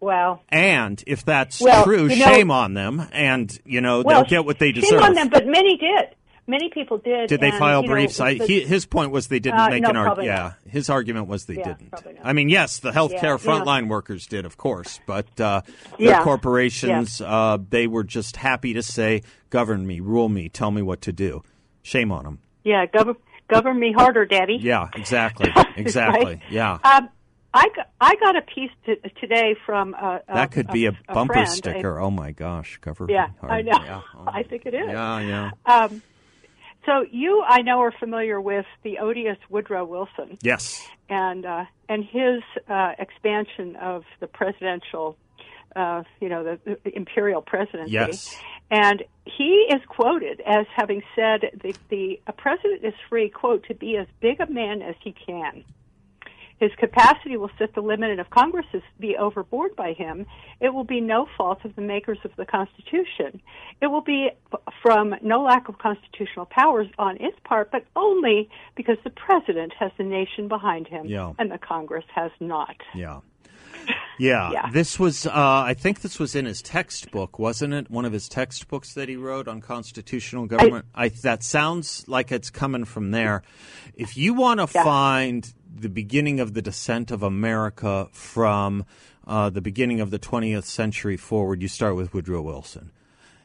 Well, 0.00 0.42
And 0.50 1.02
if 1.06 1.24
that's 1.24 1.60
Well, 1.60 1.82
true, 1.84 2.06
you 2.06 2.16
know- 2.18 2.26
shame 2.26 2.50
on 2.50 2.74
them, 2.74 3.08
and 3.12 3.58
you 3.64 3.80
know 3.80 4.02
well, 4.02 4.20
they'll 4.20 4.28
get 4.28 4.44
what 4.44 4.58
they 4.58 4.72
deserve. 4.72 4.90
shame 4.90 5.02
on 5.02 5.14
them, 5.14 5.28
but 5.30 5.46
many 5.46 5.76
did. 5.78 6.14
Many 6.48 6.70
people 6.70 6.96
did. 6.96 7.28
Did 7.28 7.40
they 7.40 7.50
and, 7.50 7.58
file 7.58 7.82
you 7.82 7.88
know, 7.88 7.92
briefs? 7.94 8.18
I, 8.20 8.32
he, 8.34 8.62
his 8.62 8.86
point 8.86 9.10
was 9.12 9.28
they 9.28 9.38
didn't 9.38 9.60
Uh, 9.60 9.68
make 9.68 9.82
no, 9.82 9.90
an 9.90 9.96
argument. 9.96 10.26
Yeah, 10.26 10.52
his 10.66 10.88
argument 10.88 11.28
was 11.28 11.44
they 11.44 11.56
Yeah, 11.58 11.74
didn't. 11.74 11.92
I 12.24 12.32
mean, 12.32 12.48
yes, 12.48 12.78
the 12.78 12.90
healthcare 12.90 13.22
Yeah, 13.22 13.28
yeah. 13.32 13.36
frontline 13.36 13.88
workers 13.88 14.26
did, 14.26 14.46
of 14.46 14.56
course, 14.56 14.98
but 15.06 15.38
uh, 15.38 15.60
Yeah. 15.98 16.22
corporations, 16.22 17.20
uh, 17.20 17.58
they 17.68 17.86
were 17.86 18.02
just 18.02 18.36
happy 18.36 18.72
to 18.72 18.82
say, 18.82 19.22
"Govern 19.50 19.86
me, 19.86 20.00
rule 20.00 20.30
me, 20.30 20.48
tell 20.48 20.70
me 20.70 20.80
what 20.80 21.02
to 21.02 21.12
do." 21.12 21.42
Shame 21.82 22.10
on 22.10 22.24
them. 22.24 22.38
yeah, 22.64 22.86
govern 22.86 23.16
govern 23.48 23.78
me 23.78 23.92
harder, 23.92 24.24
Daddy. 24.24 24.56
Yeah, 24.60 24.88
exactly, 24.94 25.52
exactly. 25.76 26.24
Right? 26.24 26.42
Yeah, 26.50 26.78
Um, 26.82 27.08
I 27.54 27.68
got, 27.74 27.90
I 28.00 28.14
got 28.16 28.36
a 28.36 28.42
piece 28.42 28.70
to, 28.86 28.96
today 29.20 29.54
from 29.66 29.94
a, 29.94 30.20
a 30.28 30.34
that 30.34 30.50
could 30.50 30.68
be 30.68 30.86
a, 30.86 30.90
a 31.08 31.14
bumper 31.14 31.34
friend, 31.34 31.48
sticker. 31.50 31.98
oh 31.98 32.10
my 32.10 32.32
gosh, 32.32 32.78
cover. 32.80 33.04
me 33.06 33.14
Yeah. 33.14 33.28
I 33.42 33.62
know. 33.62 33.72
Yeah, 33.72 34.00
oh 34.16 34.24
I 34.26 34.42
think 34.44 34.64
it 34.66 34.74
is. 34.74 34.86
Yeah, 34.86 35.20
yeah. 35.20 35.50
Um, 35.66 36.02
so 36.88 37.04
you, 37.10 37.42
I 37.46 37.60
know, 37.62 37.80
are 37.82 37.92
familiar 37.92 38.40
with 38.40 38.66
the 38.82 38.98
odious 38.98 39.36
Woodrow 39.50 39.84
Wilson 39.84 40.38
Yes. 40.40 40.88
and 41.08 41.44
uh, 41.44 41.64
and 41.88 42.04
his 42.04 42.42
uh, 42.68 42.92
expansion 42.98 43.76
of 43.76 44.04
the 44.20 44.26
presidential, 44.26 45.16
uh, 45.76 46.02
you 46.20 46.28
know, 46.28 46.42
the, 46.44 46.78
the 46.84 46.96
imperial 46.96 47.42
presidency. 47.42 47.92
Yes. 47.92 48.36
And 48.70 49.02
he 49.24 49.66
is 49.70 49.80
quoted 49.88 50.40
as 50.46 50.66
having 50.74 51.02
said 51.14 51.40
that 51.62 51.78
the 51.90 52.20
a 52.26 52.32
president 52.32 52.84
is 52.84 52.94
free, 53.08 53.28
quote, 53.28 53.64
to 53.68 53.74
be 53.74 53.96
as 53.96 54.06
big 54.20 54.40
a 54.40 54.50
man 54.50 54.82
as 54.82 54.94
he 55.02 55.12
can. 55.12 55.64
His 56.60 56.70
capacity 56.78 57.36
will 57.36 57.50
set 57.58 57.74
the 57.74 57.80
limit, 57.80 58.10
and 58.10 58.18
if 58.20 58.28
Congress 58.30 58.66
is 58.72 58.82
be 58.98 59.16
overboard 59.16 59.76
by 59.76 59.92
him, 59.92 60.26
it 60.60 60.74
will 60.74 60.84
be 60.84 61.00
no 61.00 61.26
fault 61.36 61.64
of 61.64 61.76
the 61.76 61.82
makers 61.82 62.18
of 62.24 62.32
the 62.36 62.44
Constitution. 62.44 63.40
It 63.80 63.86
will 63.88 64.00
be 64.00 64.30
from 64.82 65.14
no 65.22 65.42
lack 65.42 65.68
of 65.68 65.78
constitutional 65.78 66.46
powers 66.46 66.88
on 66.98 67.16
its 67.20 67.38
part, 67.44 67.70
but 67.70 67.84
only 67.94 68.48
because 68.74 68.96
the 69.04 69.10
president 69.10 69.72
has 69.78 69.92
the 69.98 70.04
nation 70.04 70.48
behind 70.48 70.88
him, 70.88 71.06
Yeah. 71.06 71.32
and 71.38 71.50
the 71.50 71.58
Congress 71.58 72.04
has 72.14 72.32
not. 72.40 72.76
Yeah. 72.94 73.20
Yeah, 74.18 74.50
Yeah. 74.52 74.70
this 74.72 74.98
was. 74.98 75.26
Uh, 75.26 75.30
I 75.34 75.74
think 75.74 76.00
this 76.00 76.18
was 76.18 76.34
in 76.34 76.44
his 76.44 76.60
textbook, 76.60 77.38
wasn't 77.38 77.72
it? 77.74 77.88
One 77.90 78.04
of 78.04 78.12
his 78.12 78.28
textbooks 78.28 78.94
that 78.94 79.08
he 79.08 79.16
wrote 79.16 79.46
on 79.46 79.60
constitutional 79.60 80.46
government. 80.46 80.86
I, 80.94 81.08
that 81.22 81.42
sounds 81.44 82.04
like 82.08 82.32
it's 82.32 82.50
coming 82.50 82.84
from 82.84 83.12
there. 83.12 83.42
If 83.94 84.16
you 84.16 84.34
want 84.34 84.58
to 84.60 84.68
Yeah. 84.74 84.82
find 84.84 85.52
the 85.80 85.88
beginning 85.88 86.40
of 86.40 86.54
the 86.54 86.62
descent 86.62 87.10
of 87.10 87.22
America 87.22 88.08
from 88.12 88.84
uh, 89.26 89.50
the 89.50 89.60
beginning 89.60 90.00
of 90.00 90.10
the 90.10 90.18
20th 90.18 90.64
century 90.64 91.16
forward, 91.16 91.60
you 91.62 91.68
start 91.68 91.96
with 91.96 92.12
Woodrow 92.14 92.40
Wilson. 92.42 92.90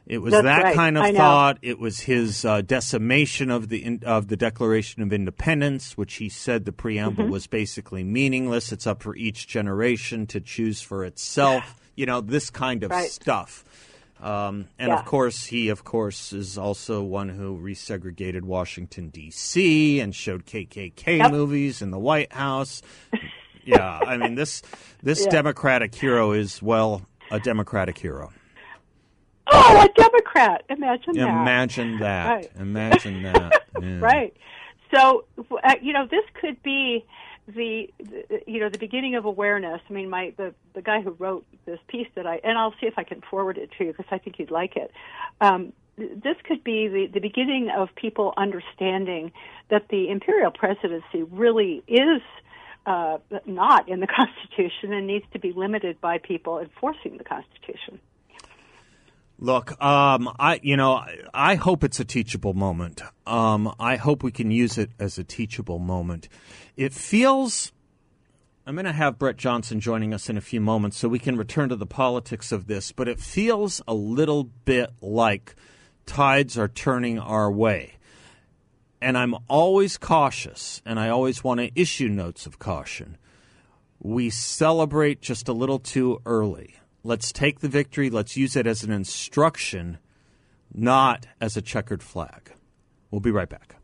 It 0.06 0.18
was 0.18 0.32
That's 0.34 0.44
that 0.44 0.64
right. 0.64 0.76
kind 0.76 0.98
of 0.98 1.16
thought. 1.16 1.60
It 1.62 1.80
was 1.80 2.02
his 2.02 2.44
uh, 2.44 2.62
decimation 2.62 3.50
of 3.50 3.70
the 3.70 3.84
in, 3.86 4.02
of 4.06 4.28
the 4.28 4.36
Declaration 4.36 5.02
of 5.02 5.14
Independence, 5.14 5.96
which 5.98 6.16
he 6.16 6.28
said 6.28 6.66
the 6.66 6.74
preamble 6.74 7.24
Mm-hmm. 7.24 7.32
was 7.32 7.48
basically 7.48 8.04
meaningless. 8.04 8.74
It's 8.74 8.86
up 8.86 9.02
for 9.02 9.16
each 9.16 9.48
generation 9.48 10.28
to 10.28 10.42
choose 10.42 10.82
for 10.82 11.06
itself. 11.06 11.80
You 11.96 12.06
know 12.06 12.20
this 12.20 12.50
kind 12.50 12.84
of 12.84 12.92
Right. 12.92 13.10
stuff. 13.10 13.64
Um, 14.22 14.68
and 14.80 14.90
Yeah. 14.90 15.00
of 15.00 15.06
course, 15.06 15.46
he 15.46 15.70
of 15.70 15.84
course 15.84 16.32
is 16.34 16.58
also 16.58 17.02
one 17.04 17.30
who 17.30 17.58
resegregated 17.60 18.44
Washington 18.44 19.10
D.C. 19.10 20.00
and 20.00 20.16
showed 20.16 20.46
KKK 20.46 21.18
Yep. 21.18 21.32
movies 21.32 21.82
in 21.82 21.92
the 21.92 22.00
White 22.00 22.32
House. 22.32 22.82
yeah, 23.66 24.00
I 24.00 24.18
mean 24.18 24.36
this 24.36 24.62
this 25.02 25.24
Yeah. 25.26 25.30
Democratic 25.32 25.94
hero 25.94 26.32
is 26.32 26.62
well 26.62 27.02
a 27.32 27.40
Democratic 27.40 27.98
hero. 27.98 28.32
Oh, 29.52 29.82
a 29.82 29.90
Democrat! 30.02 30.64
Imagine 30.70 31.16
that. 31.18 31.26
Imagine 31.42 32.00
that. 32.00 32.30
Right. 32.30 32.52
Imagine 32.60 33.24
that. 33.24 33.54
Yeah. 33.82 34.00
right. 34.00 34.34
So, 34.96 35.26
uh, 35.64 35.76
you 35.82 35.92
know, 35.92 36.06
this 36.10 36.24
could 36.40 36.62
be 36.64 37.04
the, 37.48 37.90
the 38.00 38.42
you 38.48 38.60
know 38.60 38.70
the 38.70 38.78
beginning 38.78 39.16
of 39.16 39.26
awareness. 39.26 39.82
I 39.90 39.94
mean, 39.94 40.10
my 40.10 40.34
the 40.38 40.54
the 40.74 40.82
guy 40.82 41.02
who 41.02 41.12
wrote 41.12 41.46
this 41.66 41.80
piece 41.88 42.08
that 42.16 42.26
I 42.26 42.40
and 42.44 42.58
I'll 42.58 42.74
see 42.80 42.88
if 42.88 42.94
I 42.98 43.04
can 43.04 43.22
forward 43.22 43.58
it 43.58 43.70
to 43.78 43.86
you 43.86 43.92
because 43.92 44.06
I 44.12 44.18
think 44.18 44.40
you'd 44.40 44.52
like 44.52 44.76
it. 44.76 44.92
Um, 45.42 45.74
this 45.98 46.38
could 46.48 46.64
be 46.64 46.88
the, 46.88 47.08
the 47.14 47.20
beginning 47.20 47.70
of 47.70 47.90
people 47.96 48.34
understanding 48.36 49.32
that 49.70 49.90
the 49.90 50.10
imperial 50.10 50.52
presidency 50.52 51.22
really 51.24 51.84
is 51.88 52.22
uh, 52.86 53.20
not 53.46 53.88
in 53.90 54.00
the 54.00 54.08
Constitution 54.48 54.94
and 54.94 55.06
needs 55.06 55.26
to 55.34 55.40
be 55.40 55.52
limited 55.52 56.02
by 56.02 56.18
people 56.18 56.60
enforcing 56.60 57.18
the 57.18 57.24
Constitution. 57.24 58.00
Look, 59.44 59.72
um, 59.84 60.34
I 60.40 60.62
you 60.64 60.78
know 60.78 61.04
I, 61.34 61.56
hope 61.56 61.84
it's 61.84 62.00
a 62.00 62.06
teachable 62.06 62.54
moment. 62.54 63.02
Um, 63.28 63.76
I 63.78 63.98
hope 63.98 64.24
we 64.24 64.32
can 64.32 64.52
use 64.52 64.78
it 64.78 64.92
as 64.98 65.18
a 65.18 65.24
teachable 65.26 65.80
moment. 65.80 66.30
It 66.78 66.94
feels. 66.94 67.74
I'm 68.66 68.76
going 68.76 68.86
to 68.86 68.94
have 68.94 69.20
Brett 69.20 69.36
Johnson 69.36 69.82
joining 69.82 70.14
us 70.14 70.30
in 70.30 70.38
a 70.38 70.42
few 70.42 70.62
moments 70.62 70.96
so 70.96 71.10
we 71.10 71.20
can 71.20 71.36
return 71.36 71.68
to 71.68 71.76
the 71.76 71.86
politics 71.86 72.54
of 72.54 72.68
this, 72.68 72.94
but 72.94 73.10
it 73.10 73.20
feels 73.20 73.82
a 73.86 73.94
little 73.94 74.46
bit 74.46 74.92
like 75.02 75.56
tides 76.06 76.58
are 76.58 76.70
turning 76.70 77.20
our 77.20 77.52
way. 77.52 77.96
And 79.02 79.18
I'm 79.18 79.36
always 79.50 79.98
cautious, 79.98 80.82
and 80.86 80.98
I 80.98 81.10
always 81.10 81.44
want 81.44 81.60
to 81.60 81.70
issue 81.76 82.08
notes 82.08 82.46
of 82.46 82.60
caution 82.60 83.18
we 84.04 84.30
celebrate 84.30 85.22
just 85.22 85.48
a 85.48 85.54
little 85.54 85.80
too 85.80 86.22
early. 86.26 86.76
Let's 87.06 87.34
take 87.34 87.60
the 87.60 87.68
victory, 87.68 88.10
let's 88.10 88.38
use 88.38 88.56
it 88.56 88.66
as 88.66 88.84
an 88.84 88.92
instruction, 88.92 89.98
not 90.74 91.28
as 91.42 91.58
a 91.58 91.62
checkered 91.62 92.02
flag. 92.02 92.54
We'll 93.12 93.20
be 93.20 93.32
right 93.32 93.50
back. 93.50 93.76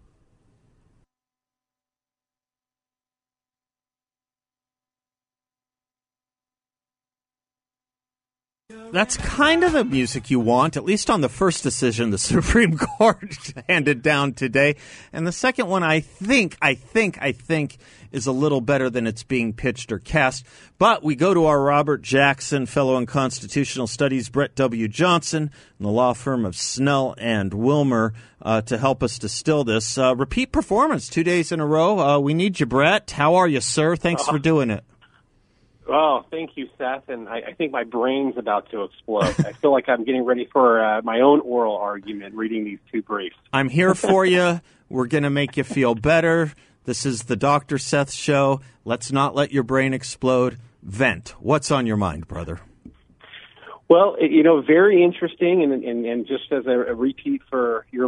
That's 8.91 9.17
kind 9.17 9.63
of 9.63 9.73
the 9.73 9.83
music 9.83 10.29
you 10.29 10.39
want, 10.39 10.77
at 10.77 10.83
least 10.83 11.09
on 11.09 11.21
the 11.21 11.29
first 11.29 11.63
decision 11.63 12.11
the 12.11 12.17
Supreme 12.19 12.77
Court 12.77 13.35
handed 13.69 14.03
down 14.03 14.33
today. 14.33 14.75
And 15.11 15.25
the 15.25 15.31
second 15.31 15.67
one, 15.67 15.81
I 15.81 15.99
think, 16.01 16.55
I 16.61 16.75
think, 16.75 17.17
I 17.19 17.31
think 17.31 17.77
is 18.11 18.27
a 18.27 18.31
little 18.31 18.61
better 18.61 18.89
than 18.89 19.07
it's 19.07 19.23
being 19.23 19.53
pitched 19.53 19.91
or 19.91 19.97
cast. 19.97 20.45
But 20.77 21.03
we 21.03 21.15
go 21.15 21.33
to 21.33 21.45
our 21.45 21.61
Robert 21.61 22.03
Jackson 22.03 22.67
Fellow 22.67 22.97
in 22.97 23.07
Constitutional 23.07 23.87
Studies, 23.87 24.29
Brett 24.29 24.53
W. 24.55 24.87
Johnson, 24.87 25.51
and 25.77 25.85
the 25.87 25.91
law 25.91 26.13
firm 26.13 26.45
of 26.45 26.55
Snell 26.55 27.15
and 27.17 27.53
Wilmer 27.53 28.13
uh, 28.41 28.61
to 28.61 28.77
help 28.77 29.01
us 29.01 29.17
distill 29.17 29.63
this. 29.63 29.97
Uh, 29.97 30.15
repeat 30.15 30.51
performance 30.51 31.09
two 31.09 31.23
days 31.23 31.51
in 31.51 31.59
a 31.59 31.65
row. 31.65 31.99
Uh, 31.99 32.19
we 32.19 32.35
need 32.35 32.59
you, 32.59 32.67
Brett. 32.67 33.11
How 33.11 33.35
are 33.35 33.47
you, 33.47 33.61
sir? 33.61 33.95
Thanks 33.95 34.27
for 34.27 34.39
doing 34.39 34.69
it. 34.69 34.83
Oh, 35.89 36.23
thank 36.29 36.51
you, 36.55 36.69
Seth. 36.77 37.09
And 37.09 37.27
I, 37.27 37.41
I 37.47 37.53
think 37.53 37.71
my 37.71 37.83
brain's 37.83 38.37
about 38.37 38.69
to 38.71 38.83
explode. 38.83 39.35
I 39.39 39.53
feel 39.53 39.71
like 39.71 39.89
I'm 39.89 40.03
getting 40.03 40.23
ready 40.23 40.47
for 40.51 40.83
uh, 40.83 41.01
my 41.01 41.21
own 41.21 41.39
oral 41.41 41.75
argument 41.75 42.35
reading 42.35 42.63
these 42.63 42.79
two 42.91 43.01
briefs. 43.01 43.35
I'm 43.51 43.69
here 43.69 43.95
for 43.95 44.25
you. 44.25 44.61
We're 44.87 45.07
going 45.07 45.23
to 45.23 45.29
make 45.29 45.57
you 45.57 45.63
feel 45.63 45.95
better. 45.95 46.53
This 46.85 47.05
is 47.05 47.23
the 47.23 47.35
Dr. 47.35 47.77
Seth 47.77 48.11
show. 48.11 48.61
Let's 48.85 49.11
not 49.11 49.35
let 49.35 49.51
your 49.51 49.63
brain 49.63 49.93
explode. 49.93 50.57
Vent. 50.81 51.35
What's 51.39 51.71
on 51.71 51.85
your 51.85 51.97
mind, 51.97 52.27
brother? 52.27 52.61
Well, 53.89 54.17
you 54.19 54.43
know, 54.43 54.61
very 54.61 55.03
interesting, 55.03 55.63
and 55.63 55.83
and, 55.83 56.05
and 56.05 56.27
just 56.27 56.51
as 56.51 56.67
a, 56.67 56.91
a 56.91 56.93
repeat 56.93 57.41
for 57.49 57.87
your 57.91 57.98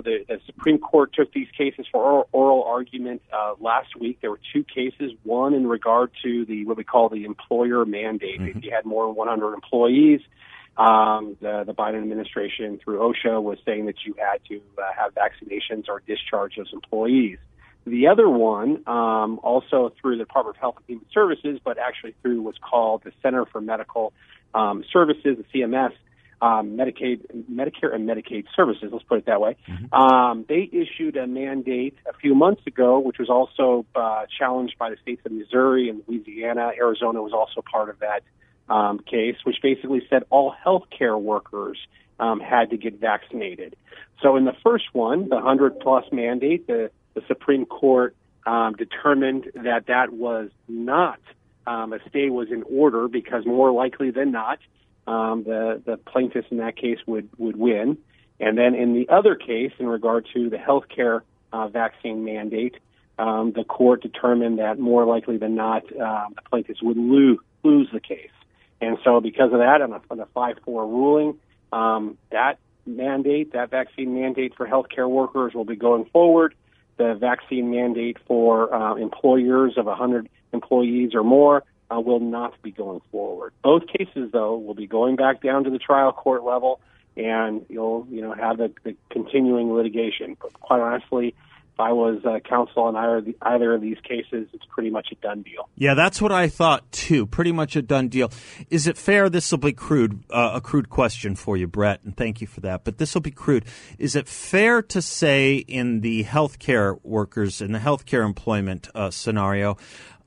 know, 0.00 0.18
the, 0.18 0.24
the 0.26 0.40
Supreme 0.46 0.78
Court 0.78 1.12
took 1.12 1.32
these 1.32 1.48
cases 1.56 1.86
for 1.90 2.02
oral, 2.02 2.28
oral 2.32 2.64
argument 2.64 3.22
uh, 3.32 3.54
last 3.60 3.96
week. 3.98 4.18
There 4.20 4.30
were 4.30 4.40
two 4.52 4.64
cases. 4.64 5.12
One 5.24 5.54
in 5.54 5.66
regard 5.66 6.10
to 6.22 6.44
the 6.44 6.64
what 6.64 6.76
we 6.76 6.84
call 6.84 7.08
the 7.08 7.24
employer 7.24 7.84
mandate. 7.84 8.40
Mm-hmm. 8.40 8.58
If 8.58 8.64
you 8.64 8.70
had 8.70 8.84
more 8.84 9.06
than 9.06 9.14
100 9.16 9.54
employees, 9.54 10.20
um, 10.76 11.36
the, 11.40 11.64
the 11.64 11.74
Biden 11.74 12.02
administration 12.02 12.80
through 12.82 12.98
OSHA 12.98 13.42
was 13.42 13.58
saying 13.66 13.86
that 13.86 13.96
you 14.04 14.14
had 14.18 14.42
to 14.48 14.60
uh, 14.78 14.92
have 14.96 15.14
vaccinations 15.14 15.88
or 15.88 16.02
discharge 16.06 16.56
those 16.56 16.72
employees. 16.72 17.38
The 17.86 18.08
other 18.08 18.28
one, 18.28 18.86
um, 18.86 19.40
also 19.42 19.92
through 20.00 20.18
the 20.18 20.24
Department 20.24 20.56
of 20.56 20.60
Health 20.60 20.76
and 20.76 20.86
Human 20.86 21.06
Services, 21.12 21.60
but 21.64 21.78
actually 21.78 22.14
through 22.22 22.42
what's 22.42 22.58
called 22.58 23.02
the 23.04 23.12
Center 23.22 23.46
for 23.46 23.60
Medical 23.60 24.12
um, 24.54 24.84
services, 24.92 25.38
the 25.38 25.44
CMS, 25.60 25.92
um, 26.42 26.76
Medicaid, 26.76 27.20
Medicare 27.50 27.94
and 27.94 28.08
Medicaid 28.08 28.46
services. 28.56 28.90
Let's 28.92 29.04
put 29.04 29.18
it 29.18 29.26
that 29.26 29.40
way. 29.40 29.56
Mm-hmm. 29.68 29.94
Um, 29.94 30.44
they 30.48 30.68
issued 30.72 31.16
a 31.16 31.26
mandate 31.26 31.96
a 32.08 32.14
few 32.14 32.34
months 32.34 32.62
ago, 32.66 32.98
which 32.98 33.18
was 33.18 33.28
also 33.28 33.84
uh, 33.94 34.26
challenged 34.38 34.78
by 34.78 34.90
the 34.90 34.96
states 35.02 35.22
of 35.24 35.32
Missouri 35.32 35.88
and 35.88 36.02
Louisiana. 36.06 36.72
Arizona 36.76 37.22
was 37.22 37.32
also 37.32 37.62
part 37.62 37.90
of 37.90 37.98
that 38.00 38.22
um, 38.68 39.00
case, 39.00 39.36
which 39.44 39.56
basically 39.62 40.02
said 40.08 40.22
all 40.30 40.54
healthcare 40.64 41.20
workers 41.20 41.78
um, 42.18 42.40
had 42.40 42.70
to 42.70 42.76
get 42.76 43.00
vaccinated. 43.00 43.76
So 44.22 44.36
in 44.36 44.44
the 44.44 44.54
first 44.62 44.84
one, 44.92 45.28
the 45.28 45.36
100 45.36 45.80
plus 45.80 46.04
mandate, 46.12 46.66
the, 46.66 46.90
the 47.14 47.22
Supreme 47.26 47.66
Court 47.66 48.14
um, 48.46 48.74
determined 48.74 49.50
that 49.54 49.86
that 49.88 50.12
was 50.12 50.50
not 50.68 51.20
um, 51.66 51.92
a 51.92 51.98
stay 52.08 52.30
was 52.30 52.50
in 52.50 52.62
order 52.62 53.08
because 53.08 53.44
more 53.46 53.70
likely 53.70 54.10
than 54.10 54.30
not, 54.30 54.58
um, 55.06 55.44
the 55.44 55.82
the 55.84 55.96
plaintiffs 55.96 56.48
in 56.50 56.58
that 56.58 56.76
case 56.76 56.98
would 57.06 57.28
would 57.38 57.56
win. 57.56 57.98
And 58.38 58.56
then 58.56 58.74
in 58.74 58.94
the 58.94 59.08
other 59.10 59.34
case, 59.34 59.72
in 59.78 59.86
regard 59.86 60.26
to 60.34 60.48
the 60.48 60.56
healthcare 60.56 61.20
uh, 61.52 61.68
vaccine 61.68 62.24
mandate, 62.24 62.76
um, 63.18 63.52
the 63.52 63.64
court 63.64 64.02
determined 64.02 64.58
that 64.58 64.78
more 64.78 65.04
likely 65.04 65.36
than 65.36 65.54
not, 65.54 65.84
uh, 65.92 66.26
the 66.34 66.42
plaintiffs 66.48 66.82
would 66.82 66.96
lose 66.96 67.38
lose 67.62 67.88
the 67.92 68.00
case. 68.00 68.30
And 68.80 68.96
so, 69.04 69.20
because 69.20 69.52
of 69.52 69.58
that, 69.58 69.82
on 69.82 69.92
a, 69.92 70.00
on 70.10 70.20
a 70.20 70.26
five 70.26 70.56
four 70.64 70.86
ruling, 70.86 71.38
um, 71.72 72.16
that 72.30 72.58
mandate, 72.86 73.52
that 73.52 73.70
vaccine 73.70 74.14
mandate 74.14 74.54
for 74.56 74.66
healthcare 74.66 75.08
workers, 75.08 75.52
will 75.54 75.66
be 75.66 75.76
going 75.76 76.06
forward. 76.06 76.54
The 76.96 77.14
vaccine 77.14 77.70
mandate 77.70 78.16
for 78.26 78.74
uh, 78.74 78.94
employers 78.94 79.74
of 79.76 79.86
100 79.86 80.28
employees 80.52 81.14
or 81.14 81.22
more 81.22 81.62
uh, 81.90 82.00
will 82.00 82.20
not 82.20 82.60
be 82.62 82.70
going 82.70 83.00
forward. 83.10 83.52
Both 83.62 83.86
cases, 83.86 84.30
though, 84.32 84.56
will 84.56 84.74
be 84.74 84.86
going 84.86 85.16
back 85.16 85.42
down 85.42 85.64
to 85.64 85.70
the 85.70 85.78
trial 85.78 86.12
court 86.12 86.44
level, 86.44 86.80
and 87.16 87.64
you'll 87.68 88.06
you 88.10 88.22
know 88.22 88.32
have 88.32 88.58
the, 88.58 88.72
the 88.84 88.96
continuing 89.10 89.72
litigation. 89.72 90.36
But 90.40 90.52
quite 90.54 90.80
honestly, 90.80 91.34
if 91.74 91.80
I 91.80 91.92
was 91.92 92.24
uh, 92.24 92.38
counsel 92.40 92.84
on 92.84 92.96
either, 92.96 93.20
the, 93.22 93.36
either 93.42 93.74
of 93.74 93.80
these 93.80 93.98
cases, 94.02 94.48
it's 94.52 94.64
pretty 94.68 94.90
much 94.90 95.08
a 95.12 95.14
done 95.16 95.42
deal. 95.42 95.68
Yeah, 95.76 95.94
that's 95.94 96.20
what 96.22 96.30
I 96.30 96.48
thought 96.48 96.90
too. 96.92 97.26
Pretty 97.26 97.52
much 97.52 97.74
a 97.74 97.82
done 97.82 98.08
deal. 98.08 98.30
Is 98.68 98.86
it 98.86 98.96
fair? 98.96 99.28
This 99.28 99.50
will 99.50 99.58
be 99.58 99.72
crude, 99.72 100.22
uh, 100.30 100.52
a 100.54 100.60
crude 100.60 100.90
question 100.90 101.34
for 101.34 101.56
you, 101.56 101.66
Brett, 101.66 102.00
and 102.04 102.16
thank 102.16 102.40
you 102.40 102.46
for 102.46 102.60
that. 102.60 102.84
But 102.84 102.98
this 102.98 103.14
will 103.14 103.22
be 103.22 103.30
crude. 103.30 103.64
Is 103.98 104.14
it 104.14 104.28
fair 104.28 104.82
to 104.82 105.02
say 105.02 105.56
in 105.56 106.02
the 106.02 106.24
healthcare 106.24 106.98
workers 107.02 107.60
in 107.60 107.72
the 107.72 107.78
healthcare 107.78 108.24
employment 108.24 108.88
uh, 108.94 109.10
scenario? 109.10 109.76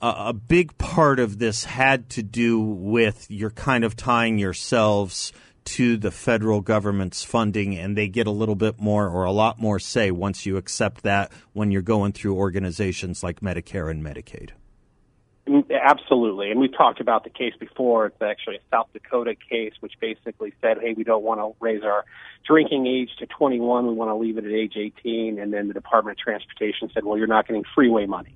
A 0.04 0.34
big 0.34 0.78
part 0.78 1.20
of 1.20 1.40
this 1.40 1.64
had 1.64 2.10
to 2.12 2.24
do 2.24 2.60
with 2.60 3.26
you're 3.30 3.50
kind 3.50 3.86
of 3.86 3.96
tying 3.96 4.38
yourselves 4.38 5.32
to 5.64 5.96
the 5.96 6.12
federal 6.12 6.60
government's 6.60 7.24
funding 7.24 7.78
and 7.78 7.98
they 7.98 8.10
get 8.10 8.28
a 8.28 8.32
little 8.32 8.56
bit 8.56 8.80
more 8.80 9.08
or 9.08 9.24
a 9.24 9.32
lot 9.32 9.60
more 9.60 9.80
say 9.80 10.12
once 10.12 10.46
you 10.46 10.58
accept 10.58 11.04
that 11.04 11.32
when 11.54 11.72
you're 11.72 11.82
going 11.82 12.12
through 12.12 12.36
organizations 12.36 13.24
like 13.24 13.40
Medicare 13.40 13.90
and 13.90 14.04
Medicaid. 14.04 14.50
Mm, 15.48 15.66
absolutely. 15.72 16.52
And 16.52 16.60
we've 16.60 16.76
talked 16.76 17.00
about 17.00 17.24
the 17.24 17.30
case 17.30 17.54
before. 17.58 18.08
It's 18.08 18.22
actually 18.22 18.58
a 18.58 18.62
South 18.72 18.88
Dakota 18.92 19.36
case, 19.36 19.74
which 19.80 19.94
basically 20.02 20.54
said, 20.62 20.80
hey, 20.82 20.94
we 20.96 21.06
don't 21.06 21.24
want 21.24 21.40
to 21.40 21.54
raise 21.64 21.84
our 21.84 22.04
drinking 22.46 22.88
age 22.88 23.10
to 23.20 23.26
21. 23.26 23.88
We 23.88 23.94
want 23.94 24.10
to 24.10 24.16
leave 24.16 24.38
it 24.38 24.46
at 24.46 24.52
age 24.52 24.74
18. 24.78 25.40
And 25.40 25.54
then 25.54 25.70
the 25.70 25.74
Department 25.74 26.18
of 26.18 26.24
Transportation 26.24 26.90
said, 26.94 27.06
well, 27.06 27.18
you're 27.18 27.28
not 27.28 27.48
getting 27.48 27.64
freeway 27.74 28.06
money. 28.06 28.36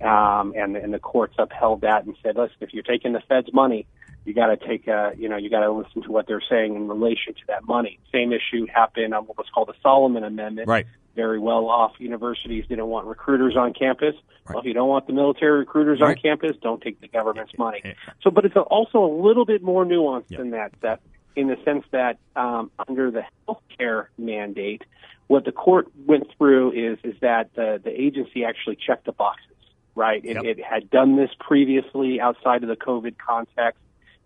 Um, 0.00 0.54
and, 0.56 0.76
and 0.76 0.94
the 0.94 0.98
courts 0.98 1.34
upheld 1.38 1.80
that 1.80 2.04
and 2.04 2.16
said, 2.22 2.36
listen, 2.36 2.56
if 2.60 2.72
you're 2.72 2.84
taking 2.84 3.12
the 3.12 3.22
Fed's 3.28 3.52
money, 3.52 3.86
you 4.24 4.34
got 4.34 4.46
to 4.46 4.56
take 4.56 4.86
a, 4.86 5.12
you 5.16 5.28
know, 5.28 5.36
you 5.36 5.50
got 5.50 5.60
to 5.60 5.72
listen 5.72 6.02
to 6.02 6.12
what 6.12 6.26
they're 6.26 6.42
saying 6.48 6.76
in 6.76 6.86
relation 6.86 7.34
to 7.34 7.40
that 7.48 7.64
money. 7.64 7.98
Same 8.12 8.32
issue 8.32 8.66
happened 8.72 9.14
on 9.14 9.24
what 9.24 9.38
was 9.38 9.46
called 9.52 9.68
the 9.68 9.74
Solomon 9.82 10.22
Amendment. 10.22 10.68
Right. 10.68 10.86
Very 11.16 11.40
well 11.40 11.68
off 11.68 11.92
universities 11.98 12.64
didn't 12.68 12.86
want 12.86 13.06
recruiters 13.06 13.56
on 13.56 13.72
campus. 13.72 14.14
Right. 14.14 14.54
Well, 14.54 14.60
if 14.60 14.66
you 14.66 14.74
don't 14.74 14.88
want 14.88 15.08
the 15.08 15.12
military 15.12 15.58
recruiters 15.58 16.00
right. 16.00 16.16
on 16.16 16.22
campus, 16.22 16.56
don't 16.62 16.80
take 16.80 17.00
the 17.00 17.08
government's 17.08 17.56
money. 17.58 17.82
So, 18.22 18.30
but 18.30 18.44
it's 18.44 18.54
also 18.54 18.98
a 18.98 19.12
little 19.26 19.44
bit 19.44 19.62
more 19.62 19.84
nuanced 19.84 20.26
yep. 20.28 20.38
than 20.38 20.50
that, 20.50 20.72
Seth, 20.80 21.00
in 21.34 21.48
the 21.48 21.56
sense 21.64 21.84
that 21.90 22.18
um, 22.36 22.70
under 22.88 23.10
the 23.10 23.22
health 23.46 23.62
care 23.76 24.10
mandate, 24.16 24.82
what 25.26 25.44
the 25.44 25.52
court 25.52 25.88
went 26.06 26.26
through 26.36 26.72
is 26.72 26.98
is 27.02 27.18
that 27.20 27.54
the 27.54 27.80
the 27.82 27.90
agency 27.90 28.44
actually 28.44 28.76
checked 28.76 29.06
the 29.06 29.12
boxes 29.12 29.47
right? 29.98 30.24
It, 30.24 30.36
yep. 30.36 30.44
it 30.44 30.64
had 30.64 30.88
done 30.88 31.16
this 31.16 31.30
previously 31.38 32.20
outside 32.20 32.62
of 32.62 32.68
the 32.68 32.76
COVID 32.76 33.16
context. 33.18 33.80